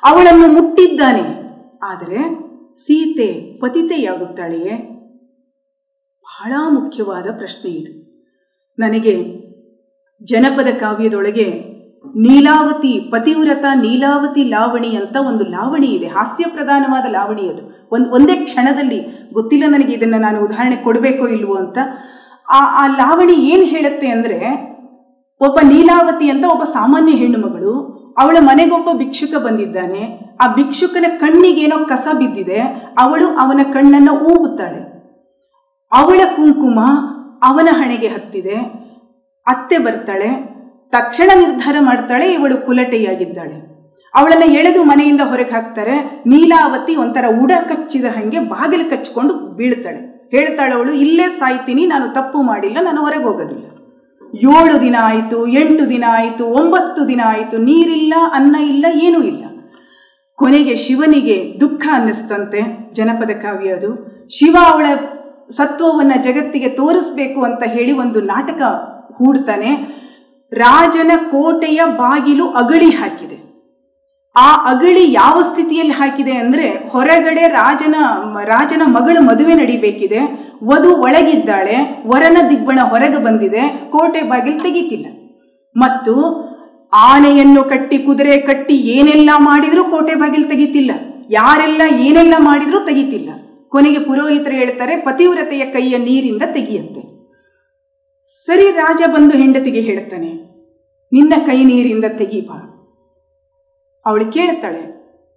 ಅವಳನ್ನು 0.04 0.48
ಮುಟ್ಟಿದ್ದಾನೆ. 0.54 1.26
ಆದರೆ 1.84 2.20
ಸೀತೆ 2.78 3.28
ಪತಿತೆಯಾಗುತ್ತಾಳೆಯೇ? 3.60 4.76
ಬಹಳ 6.26 6.54
ಮುಖ್ಯವಾದ 6.70 7.28
ಪ್ರಶ್ನೆ 7.38 7.72
ಇದು. 7.72 7.94
ನನಗೆ 8.78 9.14
ಜನಪದ 10.22 10.70
ಕಾವ್ಯದೊಳಗೆ 10.80 11.48
ನೀಲಾವತಿ, 12.06 13.00
ಪತಿವ್ರತ, 13.12 13.66
ನೀಲಾವತಿ 13.76 14.44
ಲಾವಣಿ 14.44 14.96
ಅಂತ 14.96 15.16
ಒಂದು 15.28 15.46
ಲಾವಣಿ 15.46 15.88
ಇದೆ. 15.88 16.08
ಹಾಸ್ಯ 16.08 16.46
ಪ್ರಧಾನವಾದ 16.50 17.06
ಲಾವಣಿ 17.12 17.50
ಅದು. 17.50 17.88
ಒಂದು, 17.92 18.12
ಒಂದೇ 18.12 18.36
ಕ್ಷಣದಲ್ಲಿ 18.36 19.30
ಗೊತ್ತಿಲ್ಲ 19.34 19.64
ನನಗೆ 19.68 19.94
ಇದನ್ನು 19.94 20.18
ನಾನು 20.18 20.44
ಉದಾಹರಣೆ 20.46 20.76
ಕೊಡಬೇಕೋ 20.76 21.28
ಇಲ್ವೋ 21.28 21.56
ಅಂತ. 21.56 21.78
ಆ 22.50 22.60
ಆ 22.84 22.88
ಲಾವಣಿ 22.88 23.34
ಏನು 23.34 23.66
ಹೇಳುತ್ತೆ 23.66 24.08
ಅಂದರೆ, 24.08 24.40
ಒಬ್ಬ 25.42 25.60
ನೀಲಾವತಿ 25.64 26.30
ಅಂತ 26.30 26.46
ಒಬ್ಬ 26.46 26.64
ಸಾಮಾನ್ಯ 26.64 27.12
ಹೆಣ್ಣುಮಗಳು 27.12 27.74
ಅವಳ 28.18 28.38
ಮನೆಗೊಬ್ಬ 28.42 28.90
ಭಿಕ್ಷುಕ 28.98 29.36
ಬಂದಿದ್ದಾನೆ. 29.38 30.34
ಆ 30.42 30.56
ಭಿಕ್ಷುಕನ 30.56 31.06
ಕಣ್ಣಿಗೇನೋ 31.20 31.86
ಕಸ 31.86 32.08
ಬಿದ್ದಿದೆ. 32.14 32.62
ಅವಳು 33.00 33.28
ಅವನ 33.28 33.60
ಕಣ್ಣನ್ನು 33.74 34.14
ಊಗುತ್ತಾಳೆ 34.20 34.82
ಅವಳ 35.92 36.22
ಕುಂಕುಮ 36.36 36.80
ಅವನ 37.44 37.68
ಹಣೆಗೆ 37.72 38.08
ಹತ್ತಿದೆ. 38.08 38.58
ಅತ್ತೆ 39.48 39.78
ಬರ್ತಾಳೆ. 39.78 40.59
ತಕ್ಷಣ 40.94 41.32
ನಿರ್ಧಾರ 41.36 41.76
ಮಾಡ್ತಾಳೆ, 41.80 42.34
ಇವಳು 42.34 42.66
ಕುಲಟೆಯಾಗಿದ್ದಾಳೆ. 42.66 43.58
ಅವಳನ್ನು 44.16 44.48
ಎಳೆದು 44.54 44.84
ಮನೆಯಿಂದ 44.84 45.22
ಹೊರಗೆ 45.22 45.52
ಹಾಕ್ತಾರೆ. 45.52 45.96
ನೀಲಾವತಿ 46.28 46.96
ಒಂಥರ 46.96 47.26
ಉಡ 47.42 47.52
ಕಚ್ಚಿದ 47.68 48.06
ಹಾಗೆ 48.06 48.40
ಬಾಗಿಲು 48.40 48.90
ಕಚ್ಕೊಂಡು 48.90 49.34
ಬೀಳ್ತಾಳೆ. 49.34 50.30
ಹೇಳ್ತಾಳೆ 50.32 50.74
ಅವಳು, 50.74 50.92
ಇಲ್ಲೇ 50.92 51.28
ಸಾಯ್ತೀನಿ, 51.30 51.86
ನಾನು 51.86 52.08
ತಪ್ಪು 52.14 52.42
ಮಾಡಿಲ್ಲ, 52.42 52.78
ನಾನು 52.82 53.02
ಹೊರಗೆ 53.02 53.24
ಹೋಗೋದಿಲ್ಲ. 53.24 53.66
ಏಳು 54.56 54.82
ದಿನ 54.82 54.96
ಆಯಿತು, 55.02 55.48
ಎಂಟು 55.48 55.90
ದಿನ 55.90 56.04
ಆಯಿತು, 56.08 56.46
ಒಂಬತ್ತು 56.46 57.08
ದಿನ 57.08 57.22
ಆಯಿತು, 57.26 57.58
ನೀರಿಲ್ಲ, 57.58 58.14
ಅನ್ನ 58.34 58.56
ಇಲ್ಲ, 58.56 58.86
ಏನೂ 58.94 59.22
ಇಲ್ಲ. 59.22 59.46
ಕೊನೆಗೆ 60.38 60.76
ಶಿವನಿಗೆ 60.76 61.38
ದುಃಖ 61.60 61.88
ಅನ್ನಿಸ್ತಂತೆ, 61.92 62.92
ಜನಪದ 62.94 63.30
ಕಾವ್ಯ 63.30 63.70
ಅದು. 63.70 63.90
ಶಿವ 64.30 64.56
ಅವಳ 64.72 64.86
ಸತ್ವವನ್ನು 65.58 66.24
ಜಗತ್ತಿಗೆ 66.24 66.70
ತೋರಿಸ್ಬೇಕು 66.70 67.44
ಅಂತ 67.44 67.64
ಹೇಳಿ 67.66 67.92
ಒಂದು 67.92 68.22
ನಾಟಕ 68.22 68.62
ಹೂಡ್ತಾನೆ. 69.18 69.72
ರಾಜನ 70.52 71.12
ಕೋಟೆಯ 71.16 71.82
ಬಾಗಿಲು 71.86 72.50
ಅಗಳಿ 72.50 72.90
ಹಾಕಿದೆ. 72.90 73.50
ಆ 74.38 74.54
ಅಗಳಿ 74.54 75.12
ಯಾವ 75.12 75.42
ಸ್ಥಿತಿಯಲ್ಲಿ 75.42 75.94
ಹಾಕಿದೆ 75.94 76.32
ಅಂದ್ರೆ 76.32 76.70
ಹೊರಗಡೆ 76.70 77.48
ರಾಜನ 77.48 77.96
ರಾಜನ 78.44 78.82
ಮಗಳ 78.86 79.18
ಮದುವೆ 79.20 79.54
ನಡಿಬೇಕಿದೆ. 79.54 80.20
ವಧು 80.64 80.96
ಒಳಗಿದ್ದಾಳೆ, 80.96 82.04
ವರನ 82.08 82.38
ದಿಬ್ಬಣ 82.50 82.80
ಹೊರಗೆ 82.80 83.24
ಬಂದಿದೆ, 83.24 83.90
ಕೋಟೆ 83.92 84.22
ಬಾಗಿಲು 84.22 84.60
ತೆಗಿತಿಲ್ಲ. 84.60 85.06
ಮತ್ತು 85.78 86.14
ಆನೆಯನ್ನು 86.94 87.64
ಕಟ್ಟಿ 87.64 87.98
ಕುದುರೆ 87.98 88.38
ಕಟ್ಟಿ 88.38 88.74
ಏನೆಲ್ಲ 88.74 89.30
ಮಾಡಿದ್ರೂ 89.38 89.84
ಕೋಟೆ 89.84 90.16
ಬಾಗಿಲು 90.16 90.50
ತೆಗಿತಿಲ್ಲ. 90.50 90.92
ಯಾರೆಲ್ಲ 91.30 91.82
ಏನೆಲ್ಲ 92.00 92.34
ಮಾಡಿದ್ರೂ 92.38 92.80
ತೆಗಿತಿಲ್ಲ. 92.80 93.30
ಕೊನೆಗೆ 93.70 94.00
ಪುರೋಹಿತರು 94.00 94.54
ಹೇಳ್ತಾರೆ, 94.54 94.96
ಪತಿವ್ರತೆಯ 94.96 95.66
ಕೈಯ 95.66 95.98
ನೀರಿಂದ 95.98 96.42
ತೆಗಿಯತ್ತೆ 96.54 97.19
ಸರಿ 98.50 98.68
ರಾಜ 98.82 99.02
ಬಂದು 99.16 99.34
ಹೆಂಡತಿಗೆ 99.40 99.82
ಹೇಳ್ತಾನೆ 99.88 100.30
ನಿನ್ನ 101.12 101.34
ಕೈ 101.48 101.58
ನೀರಿಂದ 101.70 102.08
ತೆಗೀಬಾ 102.20 102.58
ಅವಳು 104.06 104.26
ಕೇಳ್ತಾಳೆ, 104.36 104.84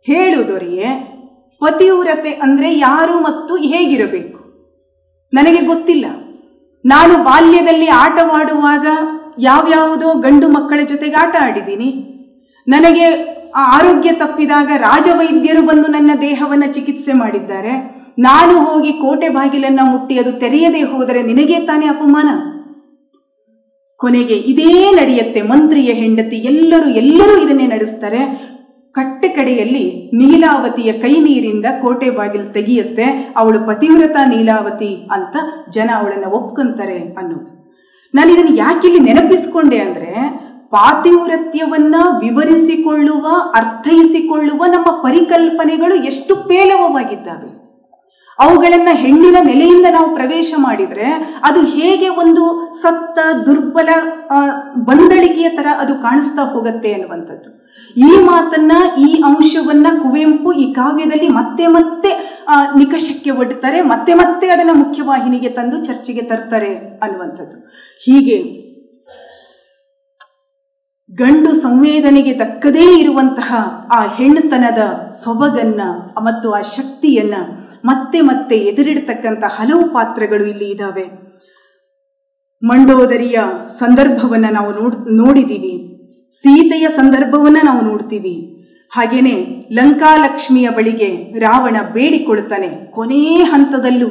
ಹೇಳು 0.07 0.39
ದೊರೆಯೇ, 0.51 0.91
ಪತಿವ್ರತೆ 1.63 2.31
ಅಂದರೆ 2.45 2.69
ಯಾರು 2.79 3.15
ಮತ್ತು 3.27 3.53
ಹೇಗಿರಬೇಕು? 3.73 4.39
ನನಗೆ 5.33 5.61
ಗೊತ್ತಿಲ್ಲ. 5.71 6.07
ನಾನು 6.85 7.15
ಬಾಲ್ಯದಲ್ಲಿ 7.29 7.89
ಆಟವಾಡುವಾಗ 8.05 8.87
ಯಾವ್ಯಾವುದೋ 9.49 10.09
ಗಂಡು 10.25 10.49
ಮಕ್ಕಳ 10.57 10.81
ಜೊತೆಗೆ 10.93 11.19
ಆಟ 11.23 11.35
ಆಡಿದ್ದೀನಿ. 11.47 11.91
ನನಗೆ 12.67 13.07
ಆರೋಗ್ಯ 13.75 14.11
ತಪ್ಪಿದಾಗ 14.23 14.71
ರಾಜವೈದ್ಯರು 14.87 15.63
ಬಂದು 15.71 15.89
ನನ್ನ 15.97 16.11
ದೇಹವನ್ನು 16.27 16.69
ಚಿಕಿತ್ಸೆ 16.77 17.15
ಮಾಡಿದ್ದಾರೆ. 17.23 17.75
ನಾನು 18.29 18.55
ಹೋಗಿ 18.67 18.93
ಕೋಟೆ 19.05 19.29
ಬಾಗಿಲನ್ನು 19.37 19.85
ಮುಟ್ಟಿ 19.93 20.17
ಅದು 20.23 20.33
ತೆರೆಯದೇ 20.43 20.83
ಹೋದರೆ 20.95 21.21
ನಿನಗೆ 21.31 21.59
ತಾನೇ 21.69 21.87
ಅಪಮಾನ? 21.95 22.29
ಕೊನೆಗೆ 24.03 24.35
ಇದೇ 24.35 24.91
ನಡೆಯುತ್ತೆ. 24.91 25.43
ಮಂತ್ರಿಯ 25.43 25.93
ಹೆಂಡತಿ 25.93 26.37
ಎಲ್ಲರೂ 26.37 26.91
ಎಲ್ಲರೂ 26.91 27.45
ಇದನ್ನೇ 27.45 27.67
ನಡೆಸ್ತಾರೆ. 27.67 28.53
ಕಟ್ಟೆ 28.93 29.29
ಕಡೆಯಲ್ಲಿ 29.29 30.11
ನೀಲಾವತಿಯ 30.15 30.93
ಕೈ 30.93 31.13
ನೀರಿಂದ 31.21 31.67
ಕೋಟೆ 31.83 32.11
ಬಾಗಿಲು 32.11 32.53
ತೆಗೆಯುತ್ತೆ. 32.53 33.35
ಅವಳು 33.37 33.67
ಪತಿವ್ರತ 33.67 34.17
ನೀಲಾವತಿ 34.29 35.09
ಅಂತ 35.13 35.37
ಜನ 35.71 35.91
ಅವಳನ್ನು 35.97 36.31
ಒಪ್ಕೊಂತಾರೆ 36.31 36.99
ಅನ್ನೋದು. 36.99 37.51
ನಾನು 38.15 38.31
ಇದನ್ನು 38.33 38.57
ಇಲ್ಲಿ 38.85 39.01
ನೆನಪಿಸ್ಕೊಂಡೆ 39.01 39.79
ಅಂದರೆ, 39.79 40.13
ಪಾತಿವ್ರತ್ಯವನ್ನು 40.71 42.03
ವಿವರಿಸಿಕೊಳ್ಳುವ, 42.19 43.27
ಅರ್ಥೈಸಿಕೊಳ್ಳುವ 43.55 44.63
ನಮ್ಮ 44.67 45.03
ಪರಿಕಲ್ಪನೆಗಳು 45.03 45.95
ಎಷ್ಟು 46.05 46.35
ಪೇಲವವಾಗಿದ್ದಾವೆ. 46.49 47.62
ಅವುಗಳನ್ನು 48.43 48.93
ಹೆಣ್ಣಿನ 49.03 49.39
ನೆಲೆಯಿಂದ 49.49 49.89
ನಾವು 49.97 50.09
ಪ್ರವೇಶ 50.19 50.53
ಮಾಡಿದರೆ 50.67 51.09
ಅದು 51.49 51.61
ಹೇಗೆ 51.75 52.09
ಒಂದು 52.23 52.45
ಸತ್ತ, 52.83 53.19
ದುರ್ಬಲ 53.47 53.91
ಬಂದಳಿಕೆಯ 54.89 55.49
ಥರ 55.59 55.69
ಅದು 55.83 55.95
ಕಾಣಿಸ್ತಾ 56.07 56.45
ಹೋಗುತ್ತೆ 56.55 56.93
ಅನ್ನುವಂಥದ್ದು 56.97 57.51
ಈ 58.09 58.11
ಮಾತನ್ನ, 58.31 58.73
ಈ 59.07 59.09
ಅಂಶವನ್ನ 59.29 59.89
ಕುವೆಂಪು 60.03 60.51
ಈ 60.63 60.67
ಕಾವ್ಯದಲ್ಲಿ 60.81 61.29
ಮತ್ತೆ 61.39 61.67
ಮತ್ತೆ 61.77 62.11
ನಿಕಷಕ್ಕೆ 62.81 63.31
ಒಡ್ತಾರೆ, 63.43 63.79
ಮತ್ತೆ 63.93 64.13
ಮತ್ತೆ 64.23 64.47
ಅದನ್ನು 64.55 64.75
ಮುಖ್ಯವಾಹಿನಿಗೆ 64.83 65.51
ತಂದು 65.59 65.79
ಚರ್ಚೆಗೆ 65.89 66.25
ತರ್ತಾರೆ 66.31 66.73
ಅನ್ನುವಂಥದ್ದು. 67.05 67.57
ಹೀಗೆ 68.07 68.39
ಗಂಡು 71.11 71.51
ಸಂವೇದನೆಗೆ 71.65 72.33
ತಕ್ಕದೇ 72.43 72.85
ಇರುವಂತಹ 73.01 73.51
ಆ 73.97 73.99
ಹೆಣ್ಣುತನದ 74.17 74.83
ಸೊಬಗನ್ನ 75.23 75.83
ಮತ್ತು 76.29 76.49
ಆ 76.59 76.61
ಶಕ್ತಿಯನ್ನ 76.77 77.37
ಮತ್ತೆ 77.85 78.21
ಮತ್ತೆ 78.21 78.57
ಎದುರಿಡ್ತಕ್ಕಂಥ 78.57 79.45
ಹಲವು 79.49 79.93
ಪಾತ್ರಗಳು 79.93 80.45
ಇಲ್ಲಿ 80.45 80.71
ಇದ್ದಾವೆ 80.71 81.05
ಮಂಡೋದರಿಯ 82.63 83.39
ಸಂದರ್ಭವನ್ನು 83.79 84.53
ನಾವು 84.53 84.71
ನೋಡ್ 84.81 84.97
ನೋಡಿದ್ದೀವಿ 85.11 85.73
ಸೀತೆಯ 86.35 86.87
ಸಂದರ್ಭವನ್ನು 86.97 87.67
ನಾವು 87.67 87.81
ನೋಡ್ತೀವಿ. 87.85 88.35
ಹಾಗೇನೆ 88.93 89.35
ಲಂಕಾಲಕ್ಷ್ಮಿಯ 89.73 90.69
ಬಳಿಗೆ 90.69 91.09
ರಾವಣ 91.39 91.77
ಬೇಡಿಕೊಳ್ತಾನೆ 91.93 92.69
ಕೊನೇ 92.93 93.43
ಹಂತದಲ್ಲೂ 93.43 94.09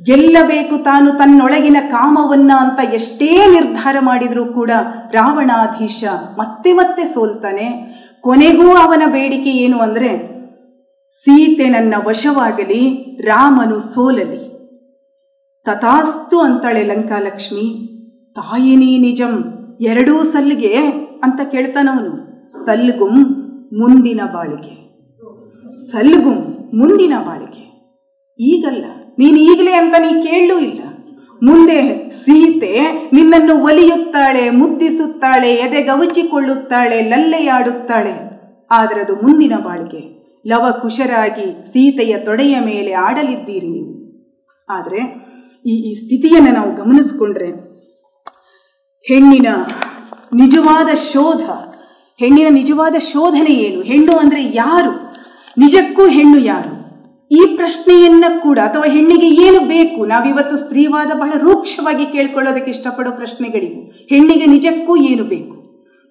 ಗೆಲ್ಲಬೇಕು 0.00 0.76
ತಾನು 0.82 1.10
ತನ್ನೊಳಗಿನ 1.10 1.76
ಕಾಮವನ್ನ 1.90 2.52
ಅಂತ 2.60 2.80
ಎಷ್ಟೇ 2.94 3.46
ನಿರ್ಧಾರ 3.46 3.96
ಮಾಡಿದರೂ 4.00 4.44
ಕೂಡ 4.52 4.70
ರಾವಣಾಧೀಶ 5.12 6.04
ಮತ್ತೆ 6.38 6.72
ಮತ್ತೆ 6.72 7.04
ಸೋಲ್ತಾನೆ. 7.04 7.66
ಕೊನೆಗೂ 8.22 8.76
ಅವನ 8.76 9.02
ಬೇಡಿಕೆ 9.06 9.50
ಏನು 9.50 9.78
ಅಂದರೆ 9.78 10.33
ಸೀತೆ 11.16 11.66
ನನ್ನ 11.74 11.94
ವಶವಾಗಲಿ, 12.06 12.82
ರಾಮನು 13.28 13.76
ಸೋಲಲಿ. 13.92 14.42
ತಥಾಸ್ತು 15.66 16.36
ಅಂತಾಳೆ 16.46 16.82
ಲಂಕಾಲಕ್ಷ್ಮಿ, 16.90 17.66
ತಾಯಿನಿ 18.36 18.90
ನಿಜಂ, 19.04 19.34
ಎರಡೂ 19.90 20.14
ಸಲ್ಲಿಗೆ 20.32 20.72
ಅಂತ 21.26 21.40
ಕೇಳ್ತಾನವನು. 21.52 22.12
ಸಲ್ಗುಂ 22.64 23.14
ಮುಂದಿನ 23.80 24.20
ಬಾಳಿಗೆ 24.34 24.74
ಸಲ್ಗುಂ 25.90 26.40
ಮುಂದಿನ 26.80 27.14
ಬಾಳಿಗೆ 27.28 27.64
ಈಗಲ್ಲ, 28.40 28.84
ನೀನು 29.20 29.38
ಈಗಲೇ 29.50 29.74
ಅಂತ 29.82 29.94
ನೀ 30.04 30.10
ಕೇಳಲೂ 30.28 30.56
ಇಲ್ಲ. 30.68 30.80
ಮುಂದೆ 31.42 31.78
ಸೀತೆ 32.22 32.72
ನಿನ್ನನ್ನು 33.16 33.54
ಒಲಿಯುತ್ತಾಳೆ, 33.68 34.44
ಮುದ್ದಿಸುತ್ತಾಳೆ, 34.60 35.50
ಎದೆಗವಚಿಕೊಳ್ಳುತ್ತಾಳೆ, 35.64 36.98
ಲಲ್ಲೆಯಾಡುತ್ತಾಳೆ. 37.12 38.14
ಆದರೆ 38.70 39.02
ಮುಂದಿನ 39.24 39.54
ಬಾಳಿಗೆ 39.66 40.02
ಲವ 40.46 40.64
ಕುಶರಾಗಿ 40.82 41.46
ಸೀತೆಯ 41.64 42.14
ತೊಡೆಯ 42.18 42.54
ಮೇಲೆ 42.60 42.92
ಆಡಲಿದ್ದೀರಿ 42.92 43.68
ನೀವು. 43.68 43.92
ಆದರೆ 44.68 45.00
ಈ 45.66 45.74
ಈ 45.90 45.92
ಸ್ಥಿತಿಯನ್ನು 45.94 46.52
ನಾವು 46.52 46.70
ಗಮನಿಸ್ಕೊಂಡ್ರೆ 46.74 47.48
ಹೆಣ್ಣಿನ 49.06 49.48
ನಿಜವಾದ 50.32 50.88
ಶೋಧ, 51.12 51.42
ಹೆಣ್ಣಿನ 52.20 52.48
ನಿಜವಾದ 52.50 52.96
ಶೋಧನೆ 53.12 53.54
ಏನು? 53.66 53.80
ಹೆಣ್ಣು 53.82 54.18
ಅಂದರೆ 54.18 54.42
ಯಾರು? 54.54 54.92
ನಿಜಕ್ಕೂ 55.58 56.04
ಹೆಣ್ಣು 56.08 56.38
ಯಾರು? 56.44 56.72
ಈ 57.30 57.56
ಪ್ರಶ್ನೆಯನ್ನ 57.56 58.24
ಕೂಡ 58.42 58.58
ಅಥವಾ 58.58 58.86
ಹೆಣ್ಣಿಗೆ 58.86 59.28
ಏನು 59.46 59.60
ಬೇಕು? 59.68 60.04
ನಾವಿವತ್ತು 60.04 60.56
ಸ್ತ್ರೀವಾದ 60.56 61.10
ಬಹಳ 61.18 61.32
ರೂಕ್ಷವಾಗಿ 61.36 62.06
ಕೇಳ್ಕೊಳ್ಳೋದಕ್ಕೆ 62.06 62.70
ಇಷ್ಟಪಡೋ 62.70 63.10
ಪ್ರಶ್ನೆಗಳಿವು. 63.10 63.80
ಹೆಣ್ಣಿಗೆ 64.10 64.46
ನಿಜಕ್ಕೂ 64.46 64.96
ಏನು 64.96 65.24
ಬೇಕು? 65.24 65.53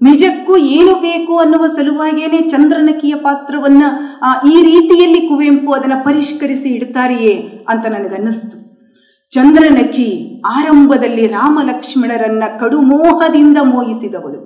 ನಿಜಕ್ಕೂ 0.02 0.58
ಏನು 0.58 0.94
ಬೇಕು 0.96 1.38
ಅನ್ನುವ 1.38 1.68
ಸಲುವಾಗಿಯೇ 1.68 2.50
ಚಂದ್ರನಕಿಯ 2.50 3.16
ಪಾತ್ರವನ್ನ 3.16 3.84
ಈ 4.52 4.62
ರೀತಿಯಲ್ಲಿ 4.62 5.28
ಕುವೆಂಪು 5.28 5.72
ಅದನ್ನು 5.72 6.06
ಪರಿಷ್ಕರಿಸಿ 6.06 6.70
ಇಡ್ತಾರೆಯೇ 6.70 7.64
ಅಂತ 7.70 7.86
ನನಗನ್ನಿಸ್ತು. 7.86 8.58
ಚಂದ್ರನಕಿ 9.30 10.42
ಆರಂಭದಲ್ಲಿ 10.46 11.28
ರಾಮ 11.28 11.60
ಲಕ್ಷ್ಮಣರನ್ನ 11.64 12.44
ಕಡುಮೋಹದಿಂದ 12.60 13.58
ಮೋಹಿಸಿದವಳು. 13.58 14.40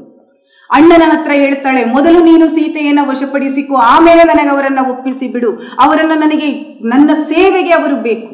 ಅಣ್ಣನ 0.71 1.01
ಹತ್ರ 1.05 1.31
ಹೇಳ್ತಾಳೆ, 1.31 1.85
ಮೊದಲು 1.85 2.19
ನೀನು 2.23 2.47
ಸೀತೆಯನ್ನ 2.47 2.99
ವಶಪಡಿಸಿಕೊ, 3.09 3.75
ಆಮೇಲೆ 3.75 4.23
ನನಗೆ 4.23 4.49
ಅವರನ್ನ 4.49 4.79
ಒಪ್ಪಿಸಿ 4.91 5.27
ಬಿಡು. 5.27 5.51
ಅವರನ್ನ 5.55 6.11
ನನಗೆ, 6.15 6.51
ನನ್ನ 6.89 7.09
ಸೇವೆಗೆ 7.13 7.69
ಅವರು 7.69 7.95
ಬೇಕು. 7.95 8.31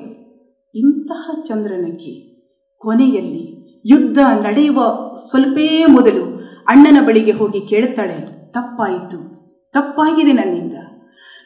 ಇಂತಹ 0.76 1.42
ಚಂದ್ರನಕಿ 1.48 2.14
ಕೊನೆಯಲ್ಲಿ 2.78 3.44
ಯುದ್ಧ 3.86 4.20
ನಡೆಯುವ 4.20 4.80
ಸ್ವಲ್ಪೇ 5.30 5.86
ಮೊದಲು 5.86 6.43
ಅಣ್ಣನ 6.68 7.06
ಬಳಿಗೆ 7.08 7.32
ಹೋಗಿ 7.32 7.68
ಕೇಳುತ್ತಾಳೆ, 7.68 8.18
ತಪ್ಪಾಯಿತು, 8.52 9.20
ತಪ್ಪಾಗಿದೆ 9.74 10.32
ನನ್ನಿಂದ. 10.32 10.74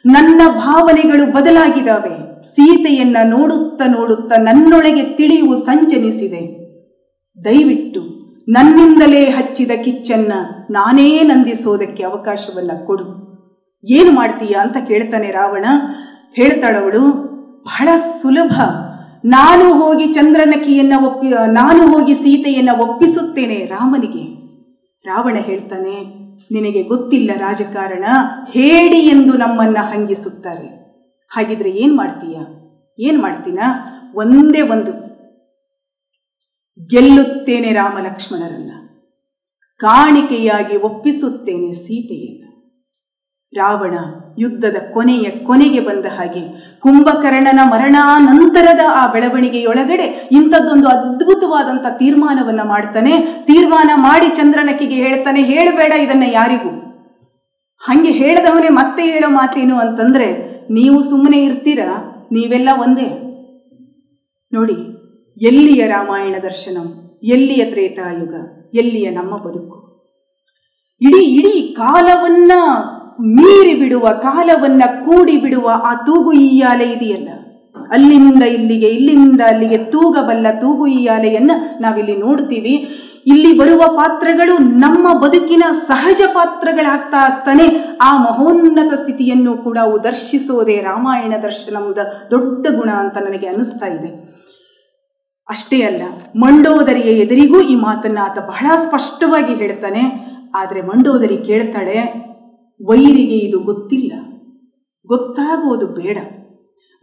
ನನ್ನ 0.06 0.40
ಭಾವನೆಗಳು 0.48 1.32
ಬದಲಾಗಿದ್ದಾವೆ, 1.32 2.44
ಸೀತೆಯನ್ನ 2.46 3.16
ನೋಡುತ್ತಾ 3.24 3.86
ನೋಡುತ್ತಾ 3.86 4.36
ನನ್ನೊಳಗೆ 4.42 5.02
ತಿಳಿವು 5.02 5.56
ಸಂಚನಿಸಿದೆ 5.56 6.58
ದಯವಿಟ್ಟು 7.44 8.02
ನನ್ನಿಂದಲೇ 8.48 9.24
ಹಚ್ಚಿದ 9.24 9.70
ಕಿಚ್ಚನ್ನ 9.84 10.32
ನಾನೇ 10.70 11.22
ನಂದಿಸೋದಕ್ಕೆ 11.22 12.02
ಅವಕಾಶವನ್ನ 12.02 12.70
ಕೊಡು. 12.86 13.28
ಏನು 13.84 14.12
ಮಾಡ್ತೀಯ 14.12 14.56
ಅಂತ 14.56 14.76
ಕೇಳ್ತಾನೆ 14.88 15.30
ರಾವಣ. 15.30 15.64
ಹೇಳ್ತಾಳವಳು, 16.32 17.02
ಬಹಳ 17.62 17.88
ಸುಲಭ. 18.22 18.60
ನಾನು 19.24 19.72
ಹೋಗಿ 19.74 20.06
ಚಂದ್ರನಕಿಯನ್ನ 20.06 20.92
ಒಪ್ಪಿ, 21.06 21.28
ನಾನು 21.28 21.86
ಹೋಗಿ 21.92 22.14
ಸೀತೆಯನ್ನ 22.14 22.70
ಒಪ್ಪಿಸುತ್ತೇನೆ 22.80 23.64
ರಾಮನಿಗೆ. 23.64 24.37
ರಾವಣ 25.04 25.36
ಹೇಳ್ತಾನೆ, 25.36 26.04
ನಿನಗೆ 26.50 26.82
ಗೊತ್ತಿಲ್ಲ 26.82 27.30
ರಾಜಕಾರಣ, 27.36 28.04
ಹೇಳಿ 28.50 29.06
ಎಂದು 29.06 29.32
ನಮ್ಮನ್ನ 29.32 29.76
ಹಂಗಿಸುತ್ತಾರೆ. 29.80 30.78
ಹಾಗಿದ್ರೆ 31.28 31.70
ಏನ್ 31.70 31.96
ಮಾಡ್ತೀಯ? 31.96 32.38
ಏನ್ 32.98 33.22
ಮಾಡ್ತೀನ? 33.22 33.58
ಒಂದೇ 34.14 34.60
ಒಂದು. 34.60 35.08
ಗೆಲ್ಲುತ್ತೇನೆ 36.86 37.72
ರಾಮ 37.72 37.98
ಲಕ್ಷ್ಮಣರನ್ನ 37.98 38.72
ಕಾಣಿಕೆಯಾಗಿ 39.76 40.76
ಒಪ್ಪಿಸುತ್ತೇನೆ 40.76 41.72
ಸೀತೆಯನ್ನ. 41.72 42.47
ರಾವಣ 43.56 43.94
ಯುದ್ಧದ 44.38 44.76
ಕೊನೆಯ 44.92 45.30
ಕೊನೆಗೆ 45.30 45.80
ಬಂದ 45.80 46.06
ಹಾಗೆ 46.06 46.42
ಕುಂಭಕರ್ಣನ 46.80 47.60
ಮರಣಾನಂತರದ 47.64 48.80
ಆ 48.90 49.12
ಬೆಳವಣಿಗೆಯೊಳಗಡೆ 49.12 50.28
ಇಂಥದ್ದೊಂದು 50.32 50.88
ಅದ್ಭುತವಾದಂಥ 50.88 51.86
ತೀರ್ಮಾನವನ್ನು 51.98 52.64
ಮಾಡ್ತಾನೆ. 52.64 53.18
ತೀರ್ಮಾನ 53.46 53.90
ಮಾಡಿ 53.94 54.28
ಚಂದ್ರನಕ್ಕಿಗೆ 54.28 54.94
ಹೇಳ್ತಾನೆ, 54.94 55.42
ಹೇಳಬೇಡ 55.42 55.92
ಇದನ್ನ 55.92 56.22
ಯಾರಿಗೂ. 56.32 56.70
ಹಂಗೆ 57.78 58.10
ಹೇಳ್ದವನೇ 58.10 58.68
ಮತ್ತೆ 58.68 59.02
ಹೇಳೋ 59.02 59.30
ಮಾತೇನು 59.30 59.76
ಅಂತಂದ್ರೆ, 59.76 60.28
ನೀವು 60.70 61.02
ಸುಮ್ಮನೆ 61.02 61.44
ಇರ್ತೀರಾ? 61.44 61.90
ನೀವೆಲ್ಲ 62.32 62.68
ಒಂದೇ. 62.82 63.08
ನೋಡಿ, 64.52 64.76
ಎಲ್ಲಿಯ 65.46 65.86
ರಾಮಾಯಣ 65.86 66.36
ದರ್ಶನಂ? 66.42 67.18
ಎಲ್ಲಿಯ 67.24 67.64
ತ್ರೇತಾಯುಗ? 67.64 68.34
ಎಲ್ಲಿಯ 68.74 69.10
ನಮ್ಮ 69.10 69.36
ಬದುಕು? 69.36 69.78
ಇಡೀ 71.00 71.24
ಇಡೀ 71.24 71.74
ಕಾಲವನ್ನ 71.74 72.52
ಮೀರಿ 73.20 73.74
ಬಿಡುವ 73.74 74.08
ಕಾಲವನ್ನ 74.08 74.82
ಕೂಡಿ 75.04 75.36
ಬಿಡುವ 75.36 75.70
ಆ 75.84 75.94
ತೂಗು 75.94 76.32
ಈಯಾಲೆ 76.32 76.84
ಇದೆಯಲ್ಲ? 76.84 77.28
ಅಲ್ಲಿಂದ 77.90 78.42
ಇಲ್ಲಿಗೆ, 78.42 78.86
ಇಲ್ಲಿಂದ 78.86 79.40
ಅಲ್ಲಿಗೆ 79.46 79.78
ತೂಗಬಲ್ಲ 79.78 80.46
ತೂಗು 80.60 80.86
ಈಯಾಲೆಯನ್ನ 80.86 81.50
ನಾವಿಲ್ಲಿ 81.80 82.16
ನೋಡ್ತೀವಿ. 82.16 82.88
ಇಲ್ಲಿ 83.26 83.58
ಬರುವ 83.58 83.82
ಪಾತ್ರಗಳು 83.96 84.58
ನಮ್ಮ 84.58 85.18
ಬದುಕಿನ 85.18 85.62
ಸಹಜ 85.72 86.22
ಪಾತ್ರಗಳಾಗ್ತಾ 86.34 87.16
ಆಗ್ತಾನೆ. 87.16 87.98
ಆ 88.02 88.16
ಮಹೋನ್ನತ 88.16 88.94
ಸ್ಥಿತಿಯನ್ನು 88.94 89.56
ಕೂಡ 89.56 89.78
ದರ್ಶಿಸೋದೇ 90.04 90.76
ರಾಮಾಯಣ 90.80 91.32
ದರ್ಶನದ 91.42 91.98
ದೊಡ್ಡ 92.30 92.66
ಗುಣ 92.76 92.90
ಅಂತ 92.90 93.16
ನನಗೆ 93.18 93.46
ಅನಿಸ್ತಾ 93.46 93.86
ಇದೆ. 93.86 94.10
ಅಷ್ಟೇ 95.48 95.82
ಅಲ್ಲ, 95.82 96.02
ಮಂಡೋದರಿಯ 96.36 97.10
ಎದುರಿಗೂ 97.18 97.60
ಈ 97.60 97.74
ಮಾತನ್ನ 97.74 98.18
ಆತ 98.22 98.38
ಬಹಳ 98.38 98.66
ಸ್ಪಷ್ಟವಾಗಿ 98.76 99.54
ಹೇಳ್ತಾನೆ. 99.54 100.02
ಆದರೆ 100.54 100.82
ಮಂಡೋದರಿ 100.82 101.36
ಕೇಳ್ತಾಳೆ 101.36 102.27
ವೈರಿಗೆ 102.84 103.36
ಇದು 103.36 103.58
ಗೊತ್ತಿಲ್ಲ. 103.58 104.12
ಗೊತ್ತಾಗೋದು 105.06 105.86
ಬೇಡ. 105.86 106.18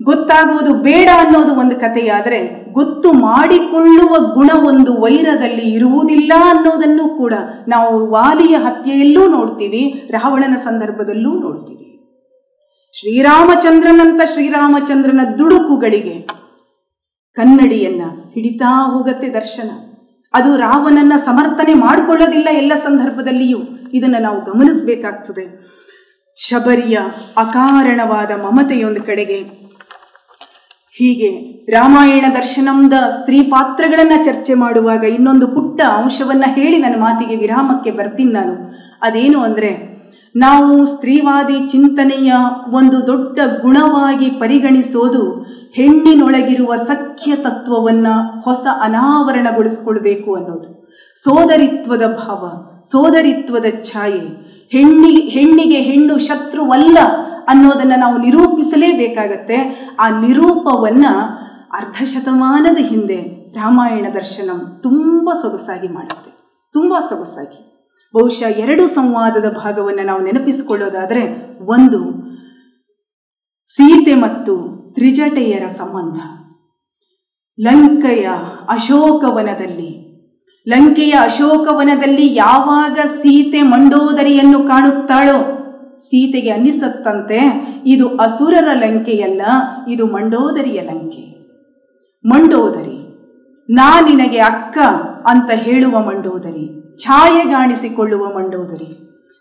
ಗೊತ್ತಾಗುವುದು 0.04 0.74
ಬೇಡ 0.74 1.10
ಅನ್ನೋದು 1.18 1.60
ಒಂದು 1.60 1.76
ಕಥೆಯಾದರೆ 1.76 2.72
ಗೊತ್ತು 2.74 3.14
ಮಾಡಿಕೊಳ್ಳುವ 3.14 4.34
ಗುಣ 4.34 4.50
ಒಂದು 4.68 5.02
ವೈರದಲ್ಲಿ 5.02 5.74
ಇರುವುದಿಲ್ಲ 5.74 6.34
ಅನ್ನೋದನ್ನು 6.46 7.18
ಕೂಡ 7.18 7.34
ನಾವು 7.68 8.10
ವಾಲಿಯ 8.10 8.56
ಹತ್ಯೆಯಲ್ಲೂ 8.56 9.28
ನೋಡ್ತೀವಿ, 9.28 10.08
ರಾವಣನ 10.12 10.56
ಸಂದರ್ಭದಲ್ಲೂ 10.56 11.40
ನೋಡ್ತೀವಿ. 11.40 11.86
ಶ್ರೀರಾಮಚಂದ್ರನಂತ 13.00 14.22
ಶ್ರೀರಾಮಚಂದ್ರನ 14.34 15.22
ದುಡುಕುಗಳಿಗೆ 15.38 16.28
ಕನ್ನಡಿಯನ್ನ 17.34 18.02
ಹಿಡಿತಾ 18.34 18.92
ಹೋಗತ್ತೆ 18.94 19.30
ದರ್ಶನ. 19.30 19.72
ಅದು 20.34 20.58
ರಾವಣನ 20.58 21.14
ಸಮರ್ಥನೆ 21.16 21.74
ಮಾಡಿಕೊಳ್ಳೋದಿಲ್ಲ 21.74 22.50
ಎಲ್ಲ 22.52 22.74
ಸಂದರ್ಭದಲ್ಲಿಯೂ. 22.76 23.58
ಇದನ್ನು 23.98 24.22
ನಾವು 24.22 24.44
ಗಮನಿಸಬೇಕಾಗ್ತದೆ. 24.44 25.76
ಶಬರಿಯ 26.38 26.98
ಅಕಾರಣವಾದ 27.38 28.32
ಮಮತೆಯೊಂದು 28.32 29.04
ಕಡೆಗೆ 29.04 29.66
ಹೀಗೆ 30.98 31.30
ರಾಮಾಯಣ 31.72 32.26
ದರ್ಶನಂದ 32.34 32.94
ಸ್ತ್ರೀ 32.94 33.44
ಪಾತ್ರಗಳನ್ನ 33.44 34.22
ಚರ್ಚೆ 34.24 34.54
ಮಾಡುವಾಗ 34.54 35.04
ಇನ್ನೊಂದು 35.04 35.48
ಪುಟ್ಟ 35.48 35.82
ಅಂಶವನ್ನ 35.82 36.44
ಹೇಳಿ 36.48 36.78
ನನ್ನ 36.78 36.96
ಮಾತಿಗೆ 36.98 37.36
ವಿರಾಮಕ್ಕೆ 37.36 37.92
ಬರ್ತೀನಿ 37.92 38.32
ನಾನು. 38.32 38.54
ಅದೇನು 39.02 39.40
ಅಂದ್ರೆ 39.40 39.95
ನಾವು 40.36 40.86
ಸ್ತ್ರೀವಾದಿ 40.86 41.68
ಚಿಂತನೆಯ 41.68 42.34
ಒಂದು 42.70 43.08
ದೊಡ್ಡ 43.08 43.40
ಗುಣವಾಗಿ 43.62 44.30
ಪರಿಗಣಿಸೋದು 44.30 45.42
ಹೆಣ್ಣಿನೊಳಗಿರುವ 45.74 46.76
ಸಖ್ಯ 46.76 47.36
ತತ್ವವನ್ನು 47.36 48.42
ಹೊಸ 48.42 48.68
ಅನಾವರಣಗೊಳಿಸ್ಕೊಳ್ಬೇಕು 48.82 50.36
ಅನ್ನೋದು. 50.36 50.90
ಸೋದರಿತ್ವದ 51.24 52.08
ಭಾವ, 52.08 52.50
ಸೋದರಿತ್ವದ 52.84 53.66
ಛಾಯೆ, 53.84 54.46
ಹೆಣ್ಣಿ, 54.72 55.22
ಹೆಣ್ಣಿಗೆ 55.22 55.80
ಹೆಣ್ಣು 55.80 56.18
ಶತ್ರುವಲ್ಲ 56.18 56.98
ಅನ್ನೋದನ್ನ 57.48 57.94
ನಾವು 57.98 58.18
ನಿರೂಪಿಸಲೇಬೇಕಾಗತ್ತೆ. 58.18 59.88
ಆ 60.00 60.20
ನಿರೂಪವನ್ನ 60.20 61.06
ಅರ್ಧ 61.74 62.04
ಶತಮಾನದ 62.04 62.78
ಹಿಂದೆ 62.78 63.52
ರಾಮಾಯಣ 63.52 64.06
ದರ್ಶನಂ 64.14 64.80
ತುಂಬ 64.84 65.30
ಸೊಗಸಾಗಿ 65.32 65.88
ಮಾಡುತ್ತೆ. 65.88 66.32
ತುಂಬ 66.74 67.00
ಸೊಗಸಾಗಿ. 67.00 67.75
ಬಹುಶಃ 68.14 68.50
ಎರಡು 68.58 68.88
ಸಂವಾದದ 68.88 69.48
ಭಾಗವನ್ನು 69.64 70.04
ನಾವು 70.06 70.22
ನೆನಪಿಸಿಕೊಳ್ಳೋದಾದರೆ 70.24 71.24
ಒಂದು 71.66 72.00
ಸೀತೆ 73.76 74.14
ಮತ್ತು 74.16 74.54
ತ್ರಿಜಟೆಯರ 74.94 75.68
ಸಂಬಂಧ. 75.68 76.18
ಲಂಕೆಯ 77.60 78.28
ಅಶೋಕವನದಲ್ಲಿ 78.70 79.92
ಲಂಕೆಯ 80.68 81.14
ಅಶೋಕವನದಲ್ಲಿ 81.22 82.36
ಯಾವಾಗ 82.36 83.00
ಸೀತೆ 83.06 83.62
ಮಂಡೋದರಿಯನ್ನು 83.62 84.60
ಕಾಣುತ್ತಾಳೋ, 84.64 85.38
ಸೀತೆಗೆ 86.02 86.50
ಅನ್ನಿಸತ್ತಂತೆ 86.50 87.40
ಇದು 87.86 88.08
ಅಸುರರ 88.18 88.70
ಲಂಕೆಯಲ್ಲ, 88.74 89.42
ಇದು 89.88 90.06
ಮಂಡೋದರಿಯ 90.06 90.80
ಲಂಕೆ. 90.82 91.26
ಮಂಡೋದರಿ, 92.26 92.98
ನಾ 93.70 93.90
ನಿನಗೆ 94.02 94.40
ಅಕ್ಕ 94.40 94.78
ಅಂತ 95.28 95.52
ಹೇಳುವ 95.52 96.00
ಮಂಡೋದರಿ. 96.00 96.85
ಛಾಯೆಗಾಣಿಸಿಕೊಳ್ಳುವ 97.00 98.24
ಮಂಡೋದರಿ. 98.36 98.90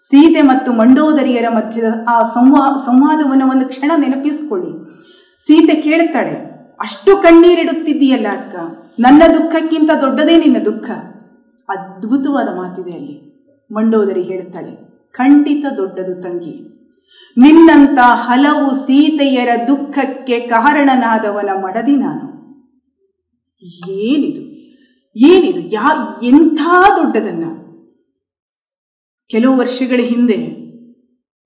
ಸೀತೆ 0.05 0.43
ಮತ್ತು 0.43 0.71
ಮಂಡೋದರಿಯರ 0.73 1.49
ಮಧ್ಯದ 1.49 1.91
ಆ 2.09 2.17
ಸಂವಾ, 2.35 2.65
ಸಂವಾದವನ್ನು 2.87 3.47
ಒಂದು 3.51 3.67
ಕ್ಷಣ 3.67 3.91
ನೆನಪಿಸಿಕೊಳ್ಳಿ. 3.97 4.73
ಸೀತೆ 5.47 5.75
ಕೇಳ್ತಾಳೆ, 5.83 6.35
ಅಷ್ಟು 6.81 7.11
ಕಣ್ಣೀರಿಡುತ್ತಿದ್ದೀಯಲ್ಲ 7.23 8.27
ಅಕ್ಕ, 8.33 8.55
ನನ್ನ 9.01 9.23
ದುಃಖಕ್ಕಿಂತ 9.35 9.91
ದೊಡ್ಡದೇ 10.01 10.37
ನಿನ್ನ 10.37 10.59
ದುಃಖ. 10.65 10.89
ಅದ್ಭುತವಾದ 11.69 12.49
ಮಾತಿದೆ 12.57 12.93
ಅಲ್ಲಿ. 12.93 13.17
ಮಂಡೋದರಿ 13.71 14.23
ಹೇಳ್ತಾಳೆ, 14.23 14.73
ಖಂಡಿತ 15.13 15.65
ದೊಡ್ಡದು 15.77 16.15
ತಂಗಿ. 16.23 16.55
ನಿನ್ನಂತ 17.37 17.99
ಹಲವು 18.27 18.67
ಸೀತೆಯರ 18.75 19.49
ದುಃಖಕ್ಕೆ 19.69 20.41
ಕಾರಣನಾದವನ 20.49 21.51
ಮಡದಿ 21.57 21.97
ನಾನು. 21.97 22.27
ಏನಿದು? 24.03 24.43
ಏನಿದು? 25.17 25.61
ಯಾ, 25.61 25.89
ಎಂಥ 26.23 26.61
ದೊಡ್ಡದನ್ನ? 26.97 27.45
ಕೆಲವು 29.31 29.57
ವರ್ಷಗಳ 29.57 30.01
ಹಿಂದೆ 30.03 30.65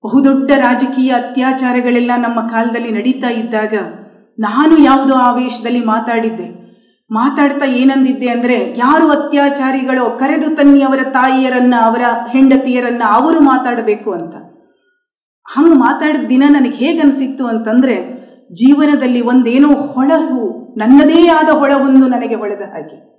ಬಹುದೊಡ್ಡ 0.05 0.51
ರಾಜಕೀಯ 0.51 1.11
ಅತ್ಯಾಚಾರಗಳೆಲ್ಲ 1.11 2.11
ನಮ್ಮ 2.17 2.47
ಕಾಲದಲ್ಲಿ 2.47 2.91
ನಡೀತಾ 2.91 3.29
ಇದ್ದಾಗ 3.29 3.73
ನಾನು 4.39 4.77
ಯಾವುದೋ 4.77 5.13
ಆವೇಶದಲ್ಲಿ 5.13 5.85
ಮಾತಾಡಿದ್ದೆ. 5.85 6.59
ಮಾತಾಡ್ತಾ 7.11 7.65
ಏನಂದಿದ್ದೆ 7.65 8.27
ಅಂದರೆ 8.27 8.79
ಯಾರು 8.79 9.09
ಅತ್ಯಾಚಾರಿಗಳೋ 9.09 10.09
ಕರೆದು 10.09 10.55
ತನ್ನಿ 10.55 10.81
ಅವರ 10.81 10.99
ತಾಯಿಯರನ್ನ, 11.03 11.73
ಅವರ 11.83 12.01
ಹೆಂಡತಿಯರನ್ನ 12.29 13.03
ಅವರು 13.11 13.39
ಮಾತಾಡಬೇಕು 13.39 14.11
ಅಂತ. 14.11 14.35
ಹಂಗೆ 15.45 15.79
ಮಾತಾಡಿದ 15.79 16.27
ದಿನ 16.29 16.43
ನನಗೆ 16.49 16.75
ಹೇಗನ್ಸಿತ್ತು 16.75 17.47
ಅಂತಂದರೆ 17.47 18.19
ಜೀವನದಲ್ಲಿ 18.53 19.21
ಒಂದೇನೋ 19.21 19.73
ಹೊಳಹು, 19.73 20.75
ನನ್ನದೇ 20.77 21.27
ಆದ 21.27 21.49
ಹೊಳವೊಂದು 21.49 22.07
ನನಗೆ 22.07 22.35
ಹೊಳೆದ 22.35 22.61
ಹಾಗೆ. 22.61 23.18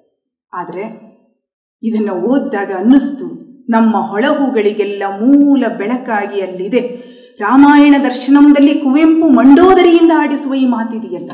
ಆದರೆ 0.53 0.85
ಇದನ್ನು 1.83 2.15
ಓದಿದಾಗ 2.31 2.71
ಅನ್ನಿಸ್ತು, 2.79 3.27
ನಮ್ಮ 3.69 3.97
ಹೊಳಹುಗಳಿಗೆಲ್ಲ 4.11 5.03
ಮೂಲ 5.21 5.63
ಬೆಳಕಾಗಿ 5.79 6.39
ಅಲ್ಲಿದೆ. 6.41 6.83
ರಾಮಾಯಣ 7.41 7.95
ದರ್ಶನಂದಲ್ಲಿ 8.05 8.75
ಕುವೆಂಪು 8.75 9.27
ಮಂಡೋದರಿಯಿಂದ 9.29 10.13
ಆಡಿಸುವ 10.17 10.55
ಈ 10.55 10.67
ಮಾತಿದೆಯಲ್ಲ, 10.67 11.33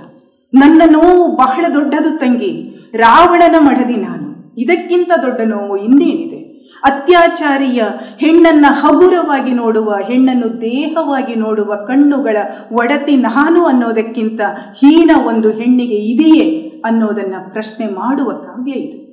ನನ್ನ 0.52 0.82
ನೋವು 0.86 1.24
ಬಹಳ 1.36 1.64
ದೊಡ್ಡದು 1.74 2.10
ತಂಗಿ, 2.18 2.52
ರಾವಣನ 2.94 3.56
ಮಡದಿ 3.58 3.96
ನಾನು. 3.96 4.28
ಇದಕ್ಕಿಂತ 4.58 5.10
ದೊಡ್ಡ 5.22 5.40
ನೋವು 5.44 5.76
ಇನ್ನೇನಿದೆ? 5.76 6.40
ಅತ್ಯಾಚಾರಿಯ 6.84 7.82
ಹೆಣ್ಣನ್ನ 8.20 8.66
ಹಗುರವಾಗಿ 8.80 9.52
ನೋಡುವ, 9.52 9.88
ಹೆಣ್ಣನ್ನು 10.08 10.48
ದೇಹವಾಗಿ 10.60 11.34
ನೋಡುವ 11.34 11.72
ಕಣ್ಣುಗಳ 11.88 12.36
ಒಡತಿ 12.72 13.16
ನಾನು 13.16 13.60
ಅನ್ನೋದಕ್ಕಿಂತ 13.64 14.40
ಹೀನ 14.80 15.10
ಒಂದು 15.26 15.50
ಹೆಣ್ಣಿಗೆ 15.50 15.98
ಇದೆಯೇ? 16.12 16.46
ಅನ್ನೋದನ್ನ 16.86 17.34
ಪ್ರಶ್ನೆ 17.52 17.86
ಮಾಡುವ 17.88 18.32
ಕಾವ್ಯ 18.32 18.72
ಇದು. 18.72 19.06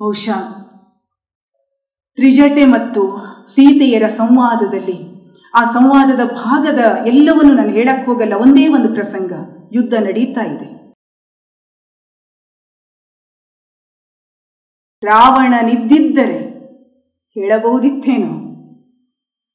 ಬಹುಶಃ 0.00 0.64
ತ್ರಿಜಟೆ 2.14 2.64
ಮತ್ತು 2.64 3.18
ಸೀತೆಯರ 3.48 4.06
ಸಂವಾದದಲ್ಲಿ 4.06 5.14
ಆ 5.54 5.64
ಸಂವಾದದ 5.64 6.20
ಭಾಗದ 6.24 6.78
ಎಲ್ಲವನ್ನು 7.06 7.54
ನಾನು 7.54 7.68
ಹೇಳಕ್ಕೆ 7.68 8.06
ಹೋಗಲ್ಲ, 8.06 8.34
ಒಂದೇ 8.34 8.68
ಒಂದು 8.68 8.94
ಪ್ರಸಂಗ, 8.94 9.32
ಯುದ್ಧ 9.72 9.94
ನಡೀತಾ 9.94 10.40
ಇದೆ. 10.40 10.74
ರಾವಣನಿದ್ದಿದ್ದರೆ 15.02 16.38
ಹೇಳಬಹುದಿತ್ತೇನೋ? 17.34 18.32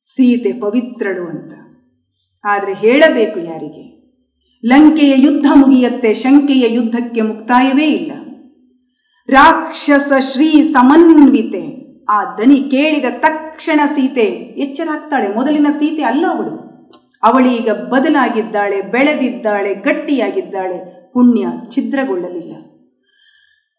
ಸೀತೆ 0.05 0.51
ಪವಿತ್ರಳು 0.59 1.27
ಅಂತ. 1.29 1.53
ಆದರೆ 2.43 2.73
ಹೇಳಬೇಕು 2.73 3.39
ಯಾರಿಗೆ? 3.39 3.98
ಲಂಕೆಯ 4.65 5.13
ಯುದ್ಧ 5.17 5.45
ಮುಗಿಯತ್ತೆ, 5.55 6.13
ಶಂಕೆಯ 6.13 6.73
ಯುದ್ಧಕ್ಕೆ 6.73 7.21
ಮುಕ್ತಾಯವೇ 7.21 7.85
ಇಲ್ಲ. 7.85 8.11
ರಾಕ್ಷಸ 9.29 10.11
ಶ್ರೀ 10.19 10.63
ಸಮನ್ವಿತೆ, 10.63 11.79
ಆ 12.09 12.37
ದನಿ 12.37 12.71
ಕೇಳಿದ 12.71 13.05
ತಕ್ಷಣ 13.19 13.79
ಸೀತೆ 13.85 14.25
ಎಚ್ಚರಾಗ್ತಾಳೆ. 14.63 15.35
ಮೊದಲಿನ 15.35 15.67
ಸೀತೆ 15.79 16.03
ಅಲ್ಲ 16.03 16.25
ಅವಳು. 16.29 16.69
ಅವಳೀಗ 17.23 17.71
ಬದಲಾಗಿದ್ದಾಳೆ, 17.71 18.81
ಬೆಳೆದಿದ್ದಾಳೆ, 18.81 19.75
ಗಟ್ಟಿಯಾಗಿದ್ದಾಳೆ, 19.75 21.09
ಪುಣ್ಯ 21.13 21.47
ಛಿದ್ರಗೊಳ್ಳಲಿಲ್ಲ. 21.69 22.55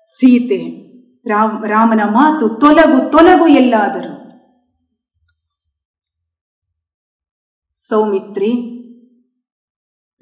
ಸೀತೆ, 0.07 0.91
ರಾಮ್, 1.29 1.69
ರಾಮನ 1.69 2.01
ಮಾತು 2.05 2.49
ತೊಲಗು 2.49 3.11
ತೊಲಗು 3.11 3.47
ಎಲ್ಲಾದರೂ. 3.47 4.17
ಸೌಮಿತ್ರಿ 7.89 8.80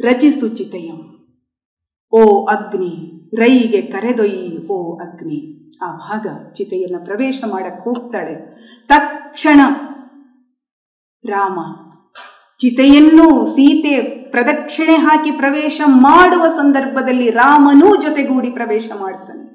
ರಚಿಸು 0.01 0.49
ಚಿತೆಯಂ 0.49 1.01
ಓ 2.13 2.47
ಅಗ್ನಿ, 2.47 2.93
ರೈಗೆ 3.37 3.83
ಕರೆದೊಯ್ಯಿ, 3.83 4.67
ಓ 4.67 4.97
ಅಗ್ನಿ. 4.97 5.41
ಆ 5.83 5.89
ಭಾಗ 5.93 6.53
ಚಿತೆಯನ್ನು 6.53 7.05
ಪ್ರವೇಶ 7.05 7.41
ಮಾಡಕ್ಕೆ 7.47 7.85
ಹೋಗ್ತಾಳೆ. 7.85 8.35
ತಕ್ಷಣ 8.89 9.61
ರಾಮ 11.25 11.59
ಚಿತೆಯನ್ನು 12.59 13.47
ಸೀತೆ 13.47 14.01
ಪ್ರದಕ್ಷಿಣೆ 14.31 14.97
ಹಾಕಿ 14.97 15.31
ಪ್ರವೇಶ 15.31 15.81
ಮಾಡುವ 15.87 16.49
ಸಂದರ್ಭದಲ್ಲಿ 16.49 17.31
ರಾಮನೂ 17.31 17.97
ಜೊತೆಗೂಡಿ 17.97 18.51
ಪ್ರವೇಶ 18.51 18.91
ಮಾಡ್ತಾನೆ. 19.01 19.48